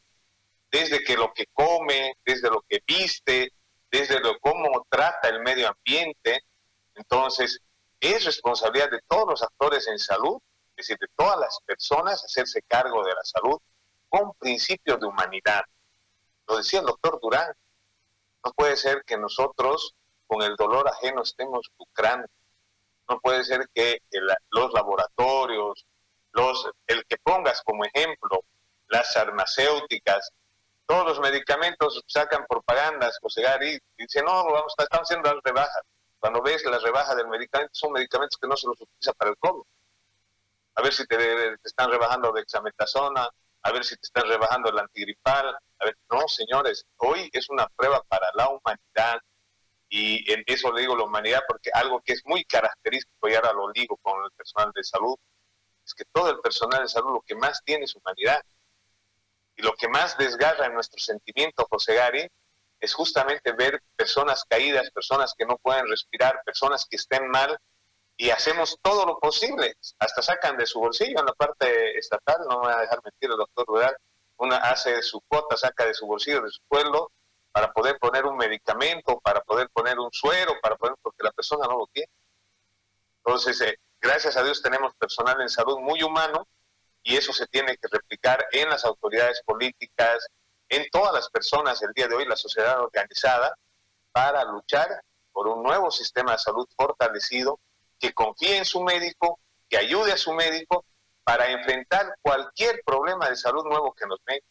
[0.71, 3.51] desde que lo que come, desde lo que viste,
[3.91, 6.43] desde lo cómo trata el medio ambiente.
[6.95, 7.59] Entonces,
[7.99, 10.37] es responsabilidad de todos los actores en salud,
[10.77, 13.59] es decir, de todas las personas, hacerse cargo de la salud
[14.07, 15.63] con principios de humanidad.
[16.47, 17.53] Lo decía el doctor Durán,
[18.43, 19.95] no puede ser que nosotros
[20.27, 22.27] con el dolor ajeno estemos lucrando.
[23.09, 23.99] No puede ser que
[24.51, 25.85] los laboratorios,
[26.33, 28.43] los, el que pongas como ejemplo,
[28.87, 30.31] las farmacéuticas,
[30.85, 35.81] todos los medicamentos sacan propagandas, Josegar, y dicen, no, vamos, están haciendo las rebajas.
[36.19, 39.37] Cuando ves las rebajas del medicamento, son medicamentos que no se los utiliza para el
[39.37, 39.63] COVID.
[40.75, 43.29] A ver si te, te están rebajando de exametasona,
[43.61, 45.57] a ver si te están rebajando el antigripal.
[46.11, 49.19] No, señores, hoy es una prueba para la humanidad
[49.89, 53.53] y en eso le digo la humanidad porque algo que es muy característico, y ahora
[53.53, 55.15] lo digo con el personal de salud,
[55.83, 58.41] es que todo el personal de salud lo que más tiene es humanidad.
[59.55, 62.27] Y lo que más desgarra en nuestro sentimiento, José Gary,
[62.79, 67.57] es justamente ver personas caídas, personas que no pueden respirar, personas que estén mal
[68.21, 72.59] y hacemos todo lo posible, hasta sacan de su bolsillo en la parte estatal, no
[72.59, 73.95] me va a dejar mentir el doctor Rural,
[74.35, 77.13] una hace su cuota, saca de su bolsillo, de su sueldo,
[77.53, 81.65] para poder poner un medicamento, para poder poner un suero, para poder, porque la persona
[81.65, 82.11] no lo tiene.
[83.23, 86.45] Entonces, eh, gracias a Dios tenemos personal en salud muy humano
[87.03, 90.27] y eso se tiene que replicar en las autoridades políticas,
[90.67, 93.55] en todas las personas el día de hoy, la sociedad organizada,
[94.11, 94.89] para luchar
[95.31, 97.61] por un nuevo sistema de salud fortalecido
[97.99, 99.39] que confíe en su médico,
[99.69, 100.85] que ayude a su médico
[101.23, 104.45] para enfrentar cualquier problema de salud nuevo que nos venga.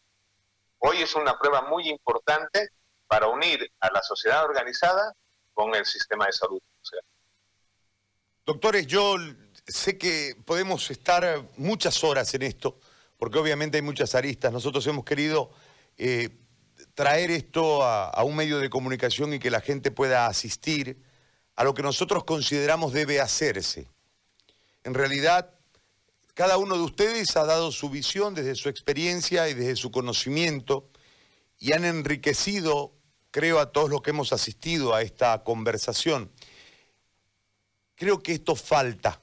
[0.77, 2.69] Hoy es una prueba muy importante
[3.07, 5.13] para unir a la sociedad organizada
[5.53, 6.61] con el sistema de salud.
[8.45, 9.17] Doctores, yo
[9.67, 12.79] sé que podemos estar muchas horas en esto,
[13.17, 14.53] porque obviamente hay muchas aristas.
[14.53, 15.51] Nosotros hemos querido
[15.97, 16.29] eh,
[16.93, 21.08] traer esto a un medio de comunicación y que la gente pueda asistir
[21.59, 23.85] a lo que nosotros consideramos debe hacerse.
[24.85, 25.53] En realidad,
[26.33, 30.89] cada uno de ustedes ha dado su visión desde su experiencia y desde su conocimiento
[31.57, 32.93] y han enriquecido,
[33.29, 36.31] creo, a todos los que hemos asistido a esta conversación.
[37.95, 39.21] Creo que esto falta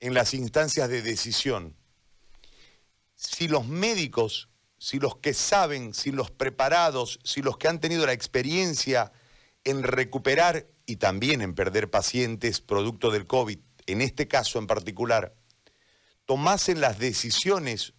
[0.00, 1.74] en las instancias de decisión.
[3.14, 8.04] Si los médicos, si los que saben, si los preparados, si los que han tenido
[8.04, 9.12] la experiencia
[9.64, 15.34] en recuperar y también en perder pacientes producto del COVID, en este caso en particular,
[16.24, 17.94] tomasen las decisiones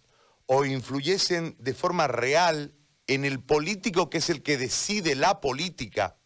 [0.46, 2.74] o influyesen de forma real
[3.06, 6.16] en el político que es el que decide la política,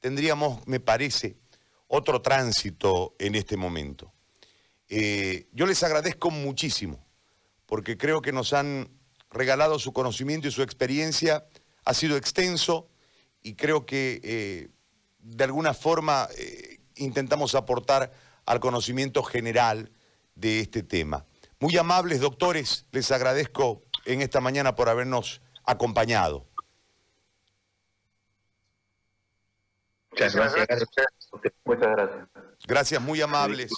[0.00, 1.38] tendríamos, me parece,
[1.88, 4.12] otro tránsito en este momento.
[4.88, 7.04] Eh, yo les agradezco muchísimo,
[7.66, 8.88] porque creo que nos han
[9.30, 11.46] regalado su conocimiento y su experiencia,
[11.84, 12.88] ha sido extenso,
[13.42, 14.68] y creo que eh,
[15.18, 18.12] de alguna forma eh, intentamos aportar
[18.46, 19.90] al conocimiento general
[20.34, 21.26] de este tema.
[21.58, 26.46] Muy amables doctores, les agradezco en esta mañana por habernos acompañado.
[30.10, 30.68] Muchas gracias.
[31.64, 32.28] Muchas gracias.
[32.66, 33.72] Gracias, muy amables.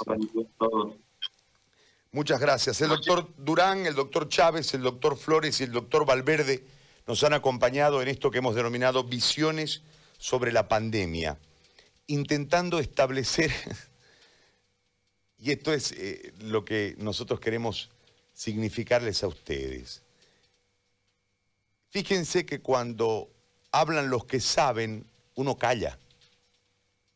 [2.10, 2.80] Muchas gracias.
[2.80, 6.64] El doctor Durán, el doctor Chávez, el doctor Flores y el doctor Valverde
[7.06, 9.82] nos han acompañado en esto que hemos denominado visiones
[10.18, 11.38] sobre la pandemia,
[12.06, 13.52] intentando establecer,
[15.38, 17.90] y esto es eh, lo que nosotros queremos
[18.32, 20.02] significarles a ustedes.
[21.90, 23.30] Fíjense que cuando
[23.70, 25.98] hablan los que saben, uno calla.